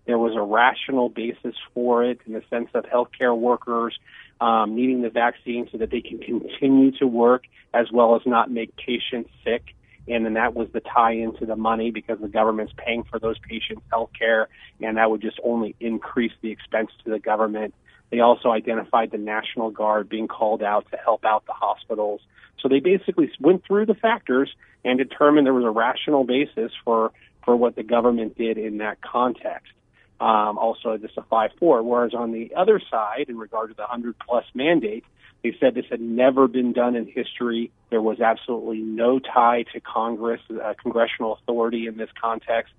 There 0.07 0.19
was 0.19 0.35
a 0.37 0.43
rational 0.43 1.09
basis 1.09 1.55
for 1.75 2.05
it 2.05 2.21
in 2.27 2.35
the 2.35 2.43
sense 2.51 2.69
of 2.75 2.85
healthcare 2.85 3.37
workers 3.37 3.99
um, 4.41 4.75
needing 4.75 5.03
the 5.03 5.11
vaccine 5.11 5.69
so 5.73 5.79
that 5.79 5.91
they 5.91 6.01
can 6.01 6.19
continue 6.19 6.91
to 6.99 7.07
work 7.07 7.45
as 7.73 7.91
well 7.91 8.17
as 8.17 8.23
not 8.27 8.51
make 8.51 8.77
patients 8.77 9.31
sick. 9.45 9.75
And 10.09 10.27
then 10.27 10.35
that 10.35 10.55
was 10.55 10.69
the 10.73 10.81
tie 10.81 11.13
into 11.13 11.47
the 11.47 11.57
money 11.57 11.93
because 11.93 12.19
the 12.21 12.29
government's 12.29 12.73
paying 12.77 13.05
for 13.05 13.21
those 13.21 13.39
patients' 13.39 13.83
health 13.91 14.11
care, 14.19 14.49
and 14.81 14.97
that 14.97 15.11
would 15.11 15.23
just 15.23 15.39
only 15.45 15.77
increase 15.79 16.33
the 16.43 16.51
expense 16.51 16.91
to 17.05 17.11
the 17.11 17.21
government. 17.21 17.73
They 18.11 18.19
also 18.19 18.51
identified 18.51 19.13
the 19.13 19.19
National 19.19 19.71
Guard 19.71 20.09
being 20.09 20.27
called 20.27 20.63
out 20.63 20.91
to 20.91 20.97
help 20.97 21.25
out 21.25 21.47
the 21.47 21.53
hospitals. 21.53 22.21
So 22.63 22.69
they 22.69 22.81
basically 22.81 23.31
went 23.41 23.65
through 23.67 23.87
the 23.87 23.95
factors 23.95 24.55
and 24.85 24.99
determined 24.99 25.47
there 25.47 25.55
was 25.55 25.65
a 25.65 25.71
rational 25.71 26.25
basis 26.25 26.73
for 26.85 27.13
for 27.45 27.57
what 27.57 27.75
the 27.75 27.83
government 27.83 28.39
did 28.39 28.57
in 28.57 28.79
that 28.79 29.01
context. 29.03 29.73
Um, 30.21 30.57
also, 30.57 30.97
just 30.99 31.19
a 31.19 31.23
five 31.23 31.51
four. 31.59 31.83
Whereas 31.83 32.15
on 32.15 32.31
the 32.31 32.55
other 32.57 32.81
side, 32.91 33.27
in 33.29 33.37
regard 33.37 33.71
to 33.71 33.75
the 33.75 33.87
hundred 33.87 34.15
plus 34.19 34.45
mandate, 34.55 35.05
they 35.43 35.57
said 35.59 35.75
this 35.75 35.87
had 35.91 36.01
never 36.01 36.47
been 36.47 36.73
done 36.73 36.95
in 36.95 37.07
history. 37.07 37.73
There 37.91 38.01
was 38.01 38.21
absolutely 38.21 38.79
no 38.79 39.19
tie 39.19 39.65
to 39.73 39.81
Congress, 39.81 40.41
uh, 40.51 40.75
congressional 40.81 41.35
authority 41.35 41.89
in 41.89 41.97
this 41.97 42.11
context, 42.21 42.73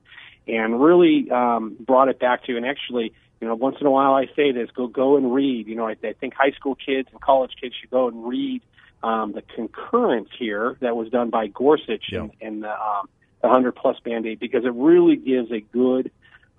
and 0.48 0.82
really 0.82 1.30
um, 1.30 1.76
brought 1.78 2.08
it 2.08 2.20
back 2.20 2.46
to. 2.46 2.56
And 2.56 2.66
actually, 2.66 3.14
you 3.42 3.48
know, 3.50 3.56
once 3.56 3.76
in 3.82 3.88
a 3.88 3.92
while 3.92 4.14
I 4.14 4.28
say 4.38 4.54
this: 4.54 4.70
go 4.74 4.88
go 4.88 5.18
and 5.18 5.34
read. 5.34 5.68
You 5.68 5.76
know, 5.76 5.88
I, 5.88 5.98
I 6.02 6.14
think 6.14 6.34
high 6.34 6.52
school 6.52 6.76
kids 6.76 7.10
and 7.12 7.20
college 7.20 7.52
kids 7.60 7.76
should 7.82 7.92
go 7.92 8.08
and 8.08 8.26
read 8.26 8.62
um, 9.04 9.34
the 9.34 9.44
concurrence 9.56 10.30
here 10.38 10.78
that 10.80 10.96
was 10.96 11.10
done 11.10 11.30
by 11.30 11.48
Gorsuch 11.48 12.06
yeah. 12.12 12.22
and, 12.22 12.32
and 12.42 12.64
the 12.64 12.72
um, 12.72 13.10
the 13.42 13.50
100 13.50 13.74
plus 13.76 13.98
mandate 14.06 14.40
because 14.40 14.64
it 14.64 14.74
really 14.74 15.18
gives 15.18 15.52
a 15.52 15.60
good 15.60 16.10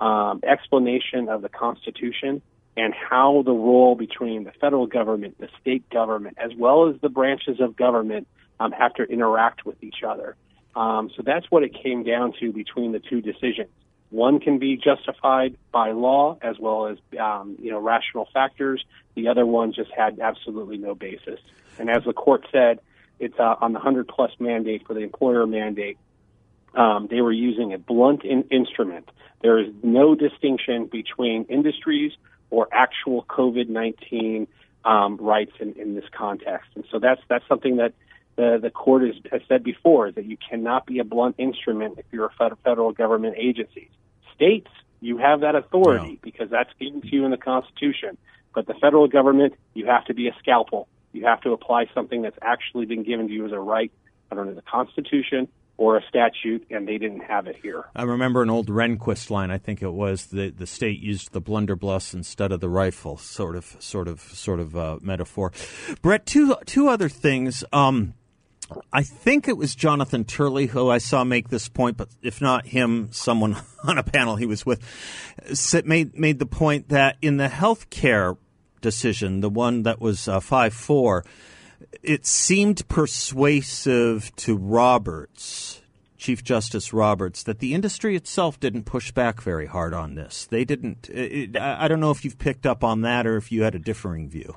um, 0.00 0.40
explanation 0.42 1.30
of 1.30 1.40
the 1.40 1.48
Constitution 1.48 2.42
and 2.76 2.92
how 2.92 3.42
the 3.42 3.52
role 3.52 3.94
between 3.94 4.44
the 4.44 4.52
federal 4.61 4.87
government, 4.87 5.38
the 5.38 5.48
state 5.61 5.88
government, 5.88 6.37
as 6.38 6.50
well 6.57 6.88
as 6.88 7.00
the 7.00 7.09
branches 7.09 7.59
of 7.61 7.74
government 7.74 8.26
um, 8.61 8.72
have 8.72 8.92
to 8.94 9.04
interact 9.04 9.64
with 9.64 9.83
each 9.83 10.02
other. 10.07 10.37
Um, 10.76 11.11
so 11.16 11.22
that's 11.24 11.50
what 11.50 11.62
it 11.62 11.72
came 11.72 12.02
down 12.02 12.35
to 12.40 12.52
between 12.52 12.92
the 12.92 12.98
two 12.98 13.20
decisions. 13.22 13.70
One 14.11 14.38
can 14.38 14.59
be 14.59 14.76
justified 14.76 15.57
by 15.72 15.92
law 15.92 16.37
as 16.42 16.59
well 16.59 16.87
as 16.87 16.98
um, 17.18 17.57
you 17.61 17.70
know 17.70 17.80
rational 17.80 18.28
factors. 18.33 18.85
The 19.14 19.28
other 19.28 19.46
one 19.46 19.72
just 19.72 19.90
had 19.90 20.20
absolutely 20.20 20.76
no 20.76 20.94
basis. 20.94 21.40
And 21.78 21.90
as 21.90 22.04
the 22.04 22.12
court 22.12 22.46
said, 22.52 22.80
it's 23.18 23.38
uh, 23.38 23.56
on 23.60 23.72
the 23.72 23.78
100 23.78 24.08
plus 24.08 24.32
mandate 24.38 24.87
for 24.87 24.94
the 24.94 25.00
employer 25.00 25.46
mandate. 25.46 25.98
Um, 26.74 27.06
they 27.08 27.20
were 27.20 27.32
using 27.32 27.72
a 27.72 27.78
blunt 27.78 28.24
in- 28.24 28.48
instrument. 28.50 29.08
There 29.42 29.58
is 29.58 29.72
no 29.82 30.14
distinction 30.14 30.87
between 30.87 31.44
industries 31.44 32.12
or 32.50 32.68
actual 32.72 33.24
COVID 33.28 33.68
19 33.68 34.46
um, 34.84 35.16
rights 35.16 35.52
in, 35.60 35.74
in 35.74 35.94
this 35.94 36.04
context. 36.12 36.70
And 36.74 36.84
so 36.90 36.98
that's 36.98 37.20
that's 37.28 37.46
something 37.48 37.76
that 37.76 37.94
the 38.37 38.58
the 38.60 38.70
court 38.70 39.02
has, 39.02 39.14
has 39.30 39.42
said 39.48 39.62
before 39.62 40.10
that 40.10 40.24
you 40.24 40.37
cannot 40.37 40.87
be 40.87 40.98
a 40.98 41.04
blunt 41.04 41.37
instrument 41.38 41.98
if 41.98 42.06
you're 42.10 42.26
a 42.26 42.56
federal 42.64 42.92
government 42.92 43.37
agency. 43.38 43.90
States, 44.34 44.68
you 45.00 45.18
have 45.18 45.40
that 45.40 45.54
authority 45.54 46.10
yeah. 46.10 46.18
because 46.22 46.50
that's 46.50 46.70
given 46.80 47.00
to 47.02 47.08
you 47.08 47.24
in 47.24 47.30
the 47.30 47.37
Constitution. 47.37 48.16
But 48.54 48.66
the 48.66 48.74
federal 48.74 49.08
government, 49.08 49.54
you 49.74 49.87
have 49.87 50.04
to 50.06 50.14
be 50.14 50.28
a 50.28 50.34
scalpel. 50.40 50.88
You 51.14 51.24
have 51.27 51.40
to 51.42 51.53
apply 51.53 51.87
something 51.94 52.22
that's 52.22 52.38
actually 52.42 52.87
been 52.87 53.05
given 53.05 53.29
to 53.29 53.33
you 53.33 53.46
as 53.46 53.53
a 53.53 53.59
right 53.59 53.92
under 54.31 54.53
the 54.53 54.62
Constitution 54.62 55.48
or 55.77 55.96
a 55.96 56.03
statute, 56.09 56.66
and 56.70 56.87
they 56.87 56.98
didn't 56.98 57.20
have 57.20 57.46
it 57.46 57.57
here. 57.61 57.85
I 57.96 58.03
remember 58.05 58.42
an 58.42 58.50
old 58.50 58.68
Rehnquist 58.68 59.31
line. 59.31 59.50
I 59.50 59.59
think 59.59 59.83
it 59.83 59.92
was 59.92 60.27
the 60.27 60.50
the 60.50 60.66
state 60.66 61.00
used 61.00 61.33
the 61.33 61.40
blunderbuss 61.40 62.14
instead 62.14 62.53
of 62.53 62.61
the 62.61 62.68
rifle, 62.68 63.16
sort 63.16 63.57
of, 63.57 63.77
sort 63.79 64.09
of, 64.09 64.20
sort 64.20 64.61
of 64.61 64.77
uh, 64.77 64.98
metaphor. 65.03 65.53
Brett, 66.03 66.27
two 66.27 66.57
two 66.66 66.88
other 66.88 67.09
things. 67.09 67.64
Um, 67.72 68.14
I 68.92 69.03
think 69.03 69.46
it 69.46 69.57
was 69.57 69.74
Jonathan 69.74 70.24
Turley 70.24 70.66
who 70.66 70.88
I 70.88 70.98
saw 70.98 71.22
make 71.22 71.48
this 71.48 71.68
point, 71.68 71.96
but 71.96 72.09
if 72.22 72.40
not 72.40 72.66
him, 72.66 73.09
someone 73.12 73.57
on 73.85 73.98
a 73.98 74.03
panel 74.03 74.37
he 74.37 74.46
was 74.46 74.64
with 74.64 74.81
made 75.85 76.18
made 76.18 76.38
the 76.38 76.46
point 76.46 76.88
that 76.88 77.16
in 77.20 77.37
the 77.37 77.48
health 77.48 77.90
care 77.90 78.37
decision, 78.85 79.40
the 79.40 79.51
one 79.51 79.83
that 79.83 80.01
was 80.01 80.29
uh, 80.29 80.38
five 80.38 80.73
four 80.73 81.25
it 82.03 82.27
seemed 82.27 82.87
persuasive 82.88 84.35
to 84.37 84.57
Roberts, 84.57 85.83
Chief 86.16 86.42
Justice 86.42 86.92
Roberts, 86.92 87.42
that 87.44 87.59
the 87.59 87.75
industry 87.75 88.16
itself 88.16 88.59
didn't 88.61 88.85
push 88.85 89.12
back 89.12 89.42
very 89.42 89.66
hard 89.66 89.94
on 89.94 90.14
this. 90.14 90.47
They 90.47 90.64
didn't. 90.64 91.09
It, 91.11 91.57
I 91.57 91.88
don't 91.88 92.01
know 92.01 92.11
if 92.11 92.25
you've 92.25 92.38
picked 92.38 92.66
up 92.66 92.83
on 92.85 93.03
that 93.03 93.27
or 93.27 93.37
if 93.37 93.53
you 93.53 93.62
had 93.62 93.75
a 93.75 93.79
differing 93.79 94.29
view. 94.29 94.57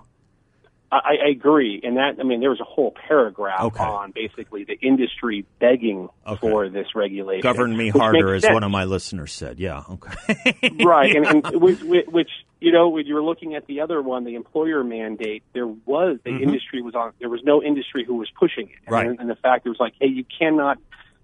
I, 0.89 1.17
I 1.25 1.29
agree, 1.31 1.81
and 1.83 1.97
that 1.97 2.15
I 2.17 2.23
mean 2.23 2.39
there 2.39 2.49
was 2.49 2.61
a 2.61 2.65
whole 2.65 2.95
paragraph 3.07 3.61
okay. 3.61 3.83
on 3.83 4.11
basically 4.11 4.63
the 4.63 4.79
industry 4.79 5.45
begging 5.59 6.07
okay. 6.25 6.39
for 6.39 6.69
this 6.69 6.87
regulation. 6.95 7.41
Govern 7.41 7.75
me 7.75 7.89
harder, 7.89 8.33
as 8.33 8.45
one 8.45 8.63
of 8.63 8.71
my 8.71 8.85
listeners 8.85 9.33
said. 9.33 9.59
Yeah, 9.59 9.83
okay. 9.89 10.71
right, 10.85 11.13
and, 11.13 11.25
and 11.25 11.61
which, 11.61 11.81
which 11.81 12.29
you 12.61 12.71
know 12.71 12.87
when 12.87 13.05
you're 13.05 13.21
looking 13.21 13.55
at 13.55 13.67
the 13.67 13.81
other 13.81 14.01
one, 14.01 14.23
the 14.23 14.35
employer 14.35 14.81
mandate, 14.81 15.43
there 15.53 15.67
was 15.67 16.19
the 16.23 16.31
mm-hmm. 16.31 16.43
industry 16.43 16.81
was 16.81 16.95
on. 16.95 17.11
There 17.19 17.29
was 17.29 17.41
no 17.43 17.61
industry 17.61 18.05
who 18.05 18.15
was 18.15 18.29
pushing 18.39 18.69
it, 18.69 18.89
right? 18.89 19.07
And, 19.07 19.19
and 19.19 19.29
the 19.29 19.35
fact 19.35 19.65
it 19.65 19.69
was 19.69 19.79
like, 19.79 19.93
hey, 19.99 20.07
you 20.07 20.23
cannot. 20.39 20.77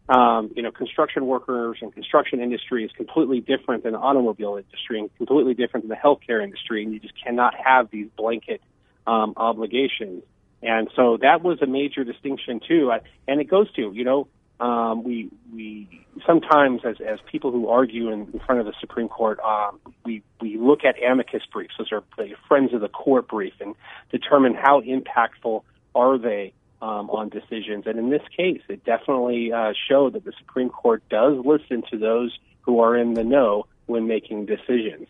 Um, 0.09 0.51
you 0.53 0.61
know, 0.61 0.71
construction 0.71 1.27
workers 1.27 1.77
and 1.81 1.93
construction 1.93 2.41
industry 2.41 2.83
is 2.83 2.91
completely 2.91 3.39
different 3.39 3.83
than 3.83 3.93
the 3.93 3.99
automobile 3.99 4.57
industry 4.57 4.99
and 4.99 5.09
completely 5.15 5.53
different 5.53 5.87
than 5.87 5.89
the 5.89 5.95
healthcare 5.95 6.43
industry, 6.43 6.83
and 6.83 6.91
you 6.91 6.99
just 6.99 7.13
cannot 7.23 7.53
have 7.55 7.89
these 7.89 8.09
blanket 8.17 8.59
um, 9.07 9.33
obligations. 9.37 10.23
And 10.61 10.89
so 10.95 11.17
that 11.21 11.43
was 11.43 11.61
a 11.61 11.67
major 11.67 12.03
distinction 12.03 12.61
too. 12.65 12.91
And 13.27 13.41
it 13.41 13.45
goes 13.49 13.71
to, 13.73 13.91
you 13.93 14.03
know, 14.03 14.27
um, 14.59 15.03
we 15.03 15.29
we 15.53 16.05
sometimes 16.25 16.81
as 16.85 16.95
as 17.05 17.19
people 17.29 17.51
who 17.51 17.67
argue 17.67 18.11
in, 18.11 18.29
in 18.33 18.39
front 18.39 18.61
of 18.61 18.65
the 18.65 18.73
Supreme 18.79 19.09
Court, 19.09 19.39
um, 19.41 19.79
we 20.05 20.23
we 20.39 20.57
look 20.57 20.85
at 20.85 20.95
amicus 21.03 21.43
briefs, 21.51 21.73
those 21.77 21.91
are 21.91 22.03
the 22.17 22.35
friends 22.47 22.73
of 22.73 22.79
the 22.81 22.87
court 22.87 23.27
brief, 23.27 23.53
and 23.59 23.75
determine 24.09 24.53
how 24.53 24.81
impactful 24.81 25.63
are 25.95 26.17
they 26.17 26.53
um, 26.81 27.09
on 27.09 27.29
decisions. 27.29 27.85
And 27.87 27.97
in 27.97 28.09
this 28.09 28.21
case, 28.35 28.61
it 28.69 28.85
definitely 28.85 29.51
uh, 29.51 29.73
showed 29.89 30.13
that 30.13 30.23
the 30.23 30.33
Supreme 30.37 30.69
Court 30.69 31.03
does 31.09 31.37
listen 31.43 31.83
to 31.91 31.97
those 31.97 32.37
who 32.61 32.79
are 32.79 32.95
in 32.95 33.15
the 33.15 33.23
know 33.23 33.65
when 33.87 34.07
making 34.07 34.45
decisions. 34.45 35.07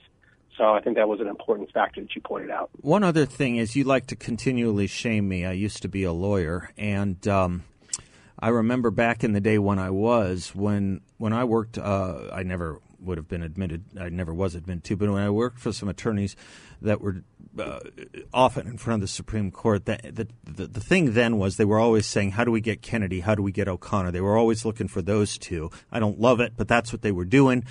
So 0.57 0.73
I 0.73 0.81
think 0.81 0.97
that 0.97 1.07
was 1.07 1.19
an 1.19 1.27
important 1.27 1.71
factor 1.71 2.01
that 2.01 2.15
you 2.15 2.21
pointed 2.21 2.51
out. 2.51 2.69
One 2.81 3.03
other 3.03 3.25
thing 3.25 3.55
is 3.57 3.75
you 3.75 3.83
like 3.83 4.07
to 4.07 4.15
continually 4.15 4.87
shame 4.87 5.27
me. 5.27 5.45
I 5.45 5.53
used 5.53 5.81
to 5.81 5.87
be 5.87 6.03
a 6.03 6.11
lawyer, 6.11 6.69
and 6.77 7.27
um, 7.27 7.63
I 8.39 8.49
remember 8.49 8.91
back 8.91 9.23
in 9.23 9.33
the 9.33 9.41
day 9.41 9.57
when 9.57 9.79
I 9.79 9.89
was 9.89 10.53
when 10.53 11.01
when 11.17 11.33
I 11.33 11.43
worked. 11.43 11.77
Uh, 11.77 12.29
I 12.31 12.43
never 12.43 12.79
would 12.99 13.17
have 13.17 13.27
been 13.27 13.41
admitted. 13.41 13.83
I 13.99 14.09
never 14.09 14.33
was 14.33 14.55
admitted 14.55 14.83
to, 14.85 14.95
but 14.95 15.09
when 15.09 15.21
I 15.21 15.29
worked 15.29 15.59
for 15.59 15.71
some 15.71 15.89
attorneys 15.89 16.35
that 16.81 17.01
were 17.01 17.23
uh, 17.57 17.79
often 18.33 18.67
in 18.67 18.77
front 18.77 18.95
of 18.95 19.01
the 19.01 19.07
Supreme 19.07 19.51
Court, 19.51 19.85
the, 19.85 19.97
the, 20.03 20.27
the 20.43 20.67
the 20.67 20.79
thing 20.79 21.13
then 21.13 21.37
was 21.37 21.57
they 21.57 21.65
were 21.65 21.79
always 21.79 22.05
saying, 22.05 22.31
"How 22.31 22.43
do 22.43 22.51
we 22.51 22.61
get 22.61 22.81
Kennedy? 22.81 23.21
How 23.21 23.33
do 23.33 23.41
we 23.41 23.51
get 23.51 23.67
O'Connor?" 23.67 24.11
They 24.11 24.21
were 24.21 24.37
always 24.37 24.65
looking 24.65 24.87
for 24.87 25.01
those 25.01 25.37
two. 25.37 25.71
I 25.91 25.99
don't 25.99 26.19
love 26.19 26.39
it, 26.39 26.53
but 26.55 26.67
that's 26.67 26.91
what 26.91 27.01
they 27.01 27.11
were 27.11 27.25
doing. 27.25 27.65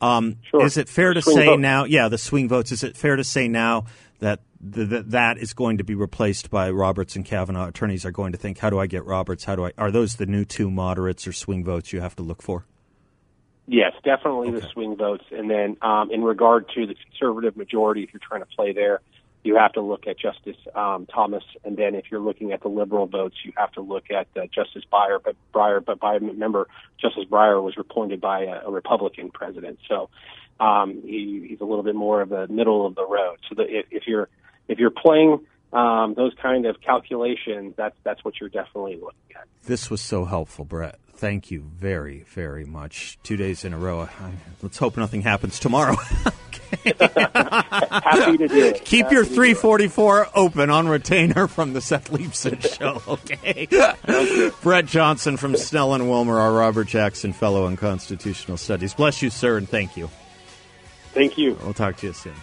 Um, 0.00 0.36
sure. 0.50 0.64
Is 0.64 0.76
it 0.76 0.88
fair 0.88 1.14
to 1.14 1.22
swing 1.22 1.36
say 1.36 1.46
vote. 1.46 1.60
now? 1.60 1.84
Yeah, 1.84 2.08
the 2.08 2.18
swing 2.18 2.48
votes. 2.48 2.72
Is 2.72 2.84
it 2.84 2.96
fair 2.96 3.16
to 3.16 3.24
say 3.24 3.48
now 3.48 3.86
that 4.20 4.40
the, 4.60 4.84
the, 4.84 5.02
that 5.04 5.38
is 5.38 5.52
going 5.52 5.78
to 5.78 5.84
be 5.84 5.94
replaced 5.94 6.50
by 6.50 6.70
Roberts 6.70 7.16
and 7.16 7.24
Kavanaugh? 7.24 7.68
Attorneys 7.68 8.04
are 8.04 8.10
going 8.10 8.32
to 8.32 8.38
think, 8.38 8.58
how 8.58 8.70
do 8.70 8.78
I 8.78 8.86
get 8.86 9.04
Roberts? 9.04 9.44
How 9.44 9.56
do 9.56 9.66
I? 9.66 9.72
Are 9.76 9.90
those 9.90 10.16
the 10.16 10.26
new 10.26 10.44
two 10.44 10.70
moderates 10.70 11.26
or 11.26 11.32
swing 11.32 11.64
votes 11.64 11.92
you 11.92 12.00
have 12.00 12.14
to 12.16 12.22
look 12.22 12.42
for? 12.42 12.64
Yes, 13.66 13.92
definitely 14.02 14.48
okay. 14.48 14.60
the 14.60 14.68
swing 14.72 14.96
votes. 14.96 15.24
And 15.30 15.50
then 15.50 15.76
um, 15.82 16.10
in 16.10 16.22
regard 16.22 16.70
to 16.74 16.86
the 16.86 16.94
conservative 16.94 17.56
majority, 17.56 18.02
if 18.02 18.14
you're 18.14 18.20
trying 18.26 18.40
to 18.40 18.46
play 18.56 18.72
there, 18.72 19.00
you 19.44 19.56
have 19.56 19.72
to 19.74 19.80
look 19.80 20.06
at 20.06 20.18
Justice 20.18 20.56
um, 20.74 21.06
Thomas, 21.06 21.44
and 21.64 21.76
then 21.76 21.94
if 21.94 22.06
you're 22.10 22.20
looking 22.20 22.52
at 22.52 22.62
the 22.62 22.68
liberal 22.68 23.06
votes, 23.06 23.36
you 23.44 23.52
have 23.56 23.72
to 23.72 23.80
look 23.80 24.10
at 24.10 24.26
uh, 24.36 24.46
Justice 24.46 24.82
Breyer. 24.92 25.18
But 25.22 25.36
Breyer, 25.54 25.84
but 25.84 26.00
by 26.00 26.14
remember, 26.14 26.68
Justice 27.00 27.24
Breyer 27.30 27.62
was 27.62 27.74
appointed 27.78 28.20
by 28.20 28.44
a, 28.44 28.66
a 28.66 28.70
Republican 28.70 29.30
president, 29.30 29.78
so 29.88 30.10
um, 30.60 31.02
he, 31.04 31.46
he's 31.48 31.60
a 31.60 31.64
little 31.64 31.84
bit 31.84 31.94
more 31.94 32.20
of 32.20 32.30
the 32.30 32.48
middle 32.48 32.86
of 32.86 32.94
the 32.94 33.06
road. 33.06 33.38
So 33.48 33.54
that 33.56 33.66
if, 33.68 33.86
if 33.90 34.02
you're 34.06 34.28
if 34.66 34.78
you're 34.78 34.90
playing 34.90 35.46
um, 35.72 36.14
those 36.16 36.32
kind 36.42 36.66
of 36.66 36.80
calculations, 36.80 37.74
that's 37.76 37.96
that's 38.04 38.24
what 38.24 38.34
you're 38.40 38.50
definitely 38.50 38.96
looking 38.96 39.36
at. 39.36 39.46
This 39.64 39.90
was 39.90 40.00
so 40.00 40.24
helpful, 40.24 40.64
Brett. 40.64 40.98
Thank 41.18 41.50
you 41.50 41.62
very, 41.76 42.20
very 42.28 42.64
much. 42.64 43.18
Two 43.24 43.36
days 43.36 43.64
in 43.64 43.72
a 43.72 43.78
row. 43.78 44.02
I, 44.02 44.30
let's 44.62 44.78
hope 44.78 44.96
nothing 44.96 45.22
happens 45.22 45.58
tomorrow. 45.58 45.96
Happy 46.84 48.36
to 48.36 48.46
do 48.46 48.66
it. 48.66 48.84
Keep 48.84 49.06
Happy 49.06 49.14
your 49.16 49.24
344 49.24 50.28
open 50.36 50.70
on 50.70 50.86
retainer 50.86 51.48
from 51.48 51.72
the 51.72 51.80
Seth 51.80 52.12
Leibsohn 52.12 52.62
show, 52.78 53.02
okay? 53.08 53.66
Brett 54.62 54.86
Johnson 54.86 55.36
from 55.36 55.56
Snell 55.56 55.92
and 55.94 56.08
Wilmer, 56.08 56.38
our 56.38 56.52
Robert 56.52 56.86
Jackson 56.86 57.32
Fellow 57.32 57.66
in 57.66 57.76
Constitutional 57.76 58.56
Studies. 58.56 58.94
Bless 58.94 59.20
you, 59.20 59.30
sir, 59.30 59.56
and 59.56 59.68
thank 59.68 59.96
you. 59.96 60.08
Thank 61.14 61.36
you. 61.36 61.58
We'll 61.64 61.74
talk 61.74 61.96
to 61.96 62.06
you 62.06 62.12
soon. 62.12 62.34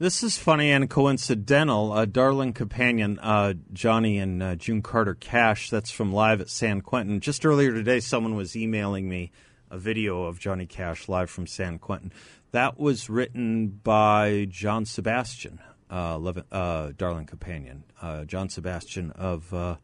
This 0.00 0.22
is 0.22 0.38
funny 0.38 0.70
and 0.70 0.88
coincidental. 0.88 1.98
A 1.98 2.06
darling 2.06 2.52
companion, 2.52 3.18
uh, 3.18 3.54
Johnny 3.72 4.18
and 4.18 4.40
uh, 4.40 4.54
June 4.54 4.80
Carter 4.80 5.16
Cash, 5.16 5.70
that's 5.70 5.90
from 5.90 6.12
Live 6.12 6.40
at 6.40 6.48
San 6.48 6.82
Quentin. 6.82 7.18
Just 7.18 7.44
earlier 7.44 7.72
today, 7.72 7.98
someone 7.98 8.36
was 8.36 8.54
emailing 8.54 9.08
me 9.08 9.32
a 9.72 9.76
video 9.76 10.22
of 10.22 10.38
Johnny 10.38 10.66
Cash 10.66 11.08
live 11.08 11.30
from 11.30 11.48
San 11.48 11.80
Quentin. 11.80 12.12
That 12.52 12.78
was 12.78 13.10
written 13.10 13.80
by 13.82 14.46
John 14.48 14.84
Sebastian, 14.84 15.58
uh, 15.90 16.16
Love, 16.16 16.44
uh, 16.52 16.92
Darling 16.96 17.26
Companion, 17.26 17.82
uh, 18.00 18.24
John 18.24 18.48
Sebastian 18.48 19.10
of 19.10 19.52
uh, 19.52 19.78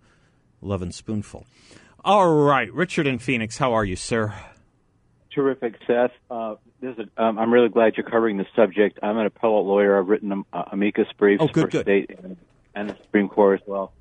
Lovin' 0.63 0.93
Spoonful. 0.93 1.45
All 2.05 2.33
right, 2.33 2.73
Richard 2.73 3.09
in 3.09 3.19
Phoenix, 3.19 3.59
how 3.59 3.73
are 3.73 3.85
you, 3.85 3.97
sir? 3.97 4.33
Terrific, 5.35 5.75
Seth. 5.85 6.13
Uh, 6.31 6.55
this 6.81 6.97
is, 6.97 7.09
um, 7.17 7.39
I'm 7.39 7.53
really 7.53 7.69
glad 7.69 7.97
you're 7.97 8.09
covering 8.09 8.37
this 8.37 8.47
subject. 8.55 9.01
I'm 9.03 9.19
an 9.19 9.27
appellate 9.27 9.67
lawyer. 9.67 9.99
I've 9.99 10.07
written 10.07 10.31
um, 10.31 10.47
uh, 10.53 10.65
amicus 10.71 11.09
briefs 11.19 11.43
oh, 11.43 11.49
good, 11.49 11.65
for 11.65 11.71
good. 11.71 11.83
state 11.83 12.11
and, 12.23 12.37
and, 12.75 12.91
the 12.91 12.97
Supreme 13.03 13.29
Court 13.29 13.61
as 13.61 13.67
well. 13.67 13.93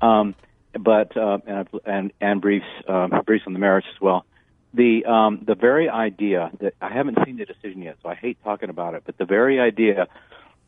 Um, 0.00 0.34
but 0.78 1.14
uh, 1.16 1.38
and, 1.46 1.68
and 1.84 2.12
and 2.20 2.40
briefs 2.40 2.66
um, 2.86 3.10
briefs 3.26 3.44
on 3.46 3.52
the 3.52 3.58
merits 3.58 3.86
as 3.94 4.00
well. 4.00 4.24
The 4.72 5.04
um, 5.04 5.42
the 5.46 5.54
very 5.54 5.90
idea 5.90 6.50
that 6.60 6.74
I 6.80 6.90
haven't 6.90 7.18
seen 7.24 7.36
the 7.36 7.44
decision 7.44 7.82
yet, 7.82 7.96
so 8.02 8.08
I 8.08 8.14
hate 8.14 8.38
talking 8.42 8.70
about 8.70 8.94
it. 8.94 9.02
But 9.04 9.18
the 9.18 9.24
very 9.24 9.60
idea 9.60 10.06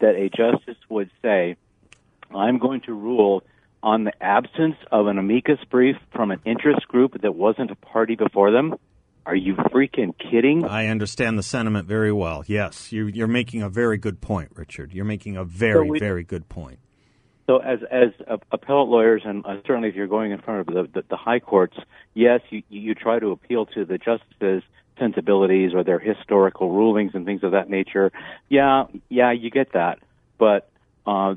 that 0.01 0.17
a 0.17 0.29
justice 0.29 0.79
would 0.89 1.11
say, 1.23 1.57
"I'm 2.35 2.59
going 2.59 2.81
to 2.83 2.93
rule 2.93 3.43
on 3.83 4.05
the 4.05 4.23
absence 4.23 4.77
of 4.91 5.07
an 5.07 5.17
amicus 5.17 5.61
brief 5.71 5.97
from 6.13 6.31
an 6.31 6.41
interest 6.45 6.87
group 6.89 7.23
that 7.23 7.35
wasn't 7.35 7.71
a 7.71 7.77
party 7.77 8.17
before 8.17 8.51
them? 8.51 8.75
Are 9.31 9.37
you 9.37 9.55
freaking 9.55 10.13
kidding? 10.19 10.65
I 10.65 10.89
understand 10.89 11.39
the 11.39 11.45
sentiment 11.45 11.87
very 11.87 12.11
well. 12.11 12.43
Yes, 12.49 12.91
you're, 12.91 13.09
you're 13.09 13.29
making 13.29 13.63
a 13.63 13.69
very 13.69 13.97
good 13.97 14.21
point, 14.21 14.51
Richard. 14.57 14.93
You're 14.93 15.05
making 15.05 15.37
a 15.37 15.45
very, 15.45 15.87
so 15.87 15.93
we, 15.93 16.01
very 16.01 16.25
good 16.25 16.49
point. 16.49 16.81
So, 17.47 17.59
as 17.59 17.79
as 17.93 18.09
appellate 18.51 18.89
lawyers, 18.89 19.23
and 19.25 19.47
uh, 19.47 19.59
certainly 19.65 19.89
if 19.89 19.95
you're 19.95 20.09
going 20.09 20.33
in 20.33 20.41
front 20.41 20.69
of 20.69 20.75
the, 20.75 20.89
the, 20.93 21.05
the 21.11 21.17
high 21.17 21.39
courts, 21.39 21.77
yes, 22.13 22.41
you 22.51 22.65
you 22.71 22.97
try 22.97 23.21
to 23.21 23.31
appeal 23.31 23.67
to 23.67 23.85
the 23.85 23.99
justices' 23.99 24.65
sensibilities 24.99 25.75
or 25.75 25.85
their 25.85 26.01
historical 26.01 26.73
rulings 26.73 27.13
and 27.15 27.25
things 27.25 27.45
of 27.45 27.53
that 27.53 27.71
nature. 27.71 28.11
Yeah, 28.49 28.87
yeah, 29.11 29.31
you 29.31 29.49
get 29.49 29.75
that, 29.75 30.01
but 30.39 30.69
uh, 31.07 31.37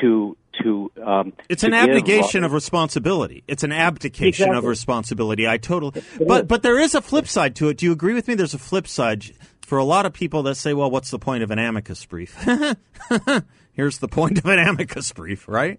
to 0.00 0.36
to 0.62 0.90
um, 1.04 1.32
it's 1.48 1.64
an 1.64 1.74
abnegation 1.74 2.44
of 2.44 2.52
responsibility. 2.52 3.44
It's 3.46 3.62
an 3.62 3.72
abdication 3.72 4.44
exactly. 4.44 4.58
of 4.58 4.64
responsibility. 4.64 5.46
I 5.46 5.58
totally, 5.58 6.02
but 6.26 6.48
but 6.48 6.62
there 6.62 6.78
is 6.78 6.94
a 6.94 7.02
flip 7.02 7.26
side 7.28 7.56
to 7.56 7.68
it. 7.68 7.78
Do 7.78 7.86
you 7.86 7.92
agree 7.92 8.14
with 8.14 8.28
me? 8.28 8.34
There's 8.34 8.54
a 8.54 8.58
flip 8.58 8.86
side 8.86 9.24
for 9.60 9.78
a 9.78 9.84
lot 9.84 10.06
of 10.06 10.12
people 10.12 10.42
that 10.44 10.56
say, 10.56 10.74
"Well, 10.74 10.90
what's 10.90 11.10
the 11.10 11.18
point 11.18 11.42
of 11.42 11.50
an 11.50 11.58
amicus 11.58 12.04
brief?" 12.06 12.34
Here's 13.72 13.98
the 13.98 14.08
point 14.08 14.38
of 14.38 14.46
an 14.46 14.58
amicus 14.58 15.12
brief, 15.12 15.48
right? 15.48 15.78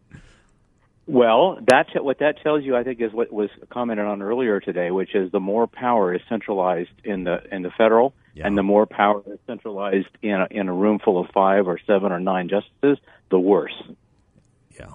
Well, 1.08 1.58
that's 1.66 1.90
what 1.96 2.20
that 2.20 2.36
tells 2.44 2.64
you. 2.64 2.76
I 2.76 2.84
think 2.84 3.02
is 3.02 3.14
what 3.14 3.32
was 3.32 3.50
commented 3.70 4.06
on 4.06 4.22
earlier 4.22 4.60
today, 4.60 4.92
which 4.92 5.16
is 5.16 5.32
the 5.32 5.40
more 5.40 5.66
power 5.66 6.14
is 6.14 6.22
centralized 6.30 6.90
in 7.04 7.24
the 7.24 7.38
in 7.52 7.62
the 7.64 7.72
federal, 7.78 8.14
yeah. 8.38 8.48
and 8.48 8.58
the 8.58 8.64
more 8.64 8.86
power 8.86 9.24
is 9.26 9.40
centralized 9.48 10.10
in 10.22 10.34
a, 10.34 10.48
in 10.52 10.68
a 10.68 10.74
room 10.74 11.00
full 11.04 11.20
of 11.20 11.30
five 11.34 11.68
or 11.68 11.80
seven 11.88 12.12
or 12.12 12.20
nine 12.20 12.50
justices, 12.50 12.98
the 13.32 13.40
worse. 13.40 13.74
Yeah, 14.80 14.94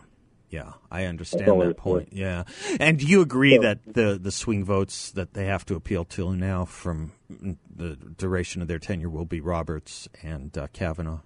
yeah, 0.49 0.73
I 0.91 1.07
understand 1.07 1.61
that 1.61 1.77
point. 1.77 2.11
Yeah, 2.13 2.45
and 2.79 2.99
do 2.99 3.07
you 3.07 3.21
agree 3.21 3.59
that 3.59 3.81
the 3.85 4.19
the 4.23 4.31
swing 4.31 4.65
votes 4.65 5.11
that 5.13 5.35
they 5.35 5.47
have 5.47 5.67
to 5.67 5.75
appeal 5.75 6.05
to 6.05 6.37
now 6.37 6.65
from 6.65 7.13
the 7.29 7.97
duration 7.97 8.63
of 8.63 8.69
their 8.69 8.79
tenure 8.79 9.11
will 9.11 9.25
be 9.25 9.41
Roberts 9.41 10.09
and 10.23 10.57
uh, 10.57 10.69
Kavanaugh? 10.73 11.21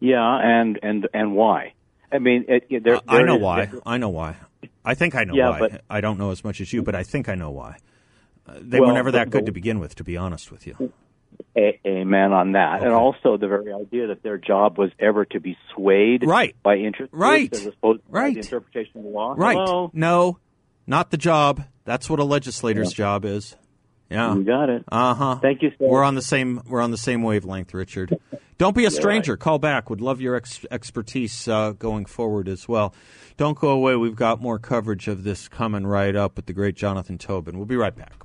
Yeah, 0.00 0.38
and 0.42 0.78
and 0.82 1.08
and 1.12 1.34
why? 1.34 1.74
I 2.10 2.18
mean, 2.20 2.46
it, 2.48 2.66
it, 2.70 2.84
there, 2.84 3.00
I 3.06 3.22
know 3.22 3.36
is, 3.36 3.42
why. 3.42 3.70
I 3.84 3.98
know 3.98 4.08
why. 4.08 4.36
I 4.82 4.94
think 4.94 5.14
I 5.14 5.24
know 5.24 5.34
yeah, 5.34 5.50
why. 5.50 5.58
But, 5.58 5.84
I 5.90 6.00
don't 6.00 6.18
know 6.18 6.30
as 6.30 6.42
much 6.42 6.62
as 6.62 6.72
you, 6.72 6.82
but 6.82 6.94
I 6.94 7.02
think 7.02 7.28
I 7.28 7.34
know 7.34 7.50
why. 7.50 7.76
Uh, 8.46 8.54
they 8.62 8.80
well, 8.80 8.88
were 8.88 8.94
never 8.94 9.10
that 9.12 9.28
good 9.28 9.44
to 9.44 9.52
begin 9.52 9.78
with, 9.78 9.94
to 9.96 10.04
be 10.04 10.16
honest 10.16 10.50
with 10.50 10.66
you. 10.66 10.92
A- 11.56 11.80
amen 11.86 12.32
on 12.32 12.52
that, 12.52 12.76
okay. 12.76 12.86
and 12.86 12.94
also 12.94 13.36
the 13.36 13.48
very 13.48 13.72
idea 13.72 14.08
that 14.08 14.22
their 14.22 14.38
job 14.38 14.78
was 14.78 14.90
ever 14.98 15.24
to 15.24 15.40
be 15.40 15.56
swayed 15.74 16.24
right. 16.24 16.54
by 16.62 16.76
interest 16.76 17.12
right. 17.12 17.52
as 17.52 17.66
opposed 17.66 18.00
to 18.04 18.12
right. 18.12 18.34
the 18.34 18.40
interpretation 18.40 18.98
of 18.98 19.04
the 19.04 19.10
law. 19.10 19.34
Right? 19.36 19.56
Hello? 19.56 19.90
No, 19.92 20.38
not 20.86 21.10
the 21.10 21.16
job. 21.16 21.64
That's 21.84 22.08
what 22.08 22.20
a 22.20 22.24
legislator's 22.24 22.92
yeah. 22.92 22.96
job 22.96 23.24
is. 23.24 23.56
Yeah, 24.10 24.34
you 24.34 24.44
got 24.44 24.70
it. 24.70 24.84
Uh 24.90 25.14
huh. 25.14 25.36
Thank 25.36 25.62
you. 25.62 25.70
Sir. 25.70 25.86
We're 25.86 26.04
on 26.04 26.14
the 26.14 26.22
same. 26.22 26.62
We're 26.66 26.80
on 26.80 26.90
the 26.90 26.96
same 26.96 27.22
wavelength, 27.22 27.74
Richard. 27.74 28.18
Don't 28.56 28.74
be 28.74 28.86
a 28.86 28.90
stranger. 28.92 29.32
Right. 29.32 29.40
Call 29.40 29.58
back. 29.58 29.90
Would 29.90 30.00
love 30.00 30.20
your 30.20 30.34
ex- 30.34 30.64
expertise 30.70 31.46
uh, 31.46 31.72
going 31.72 32.06
forward 32.06 32.48
as 32.48 32.66
well. 32.66 32.94
Don't 33.36 33.58
go 33.58 33.70
away. 33.70 33.96
We've 33.96 34.16
got 34.16 34.40
more 34.40 34.58
coverage 34.58 35.08
of 35.08 35.24
this 35.24 35.46
coming 35.48 35.86
right 35.86 36.16
up 36.16 36.36
with 36.36 36.46
the 36.46 36.54
great 36.54 36.74
Jonathan 36.74 37.18
Tobin. 37.18 37.56
We'll 37.58 37.66
be 37.66 37.76
right 37.76 37.94
back. 37.94 38.24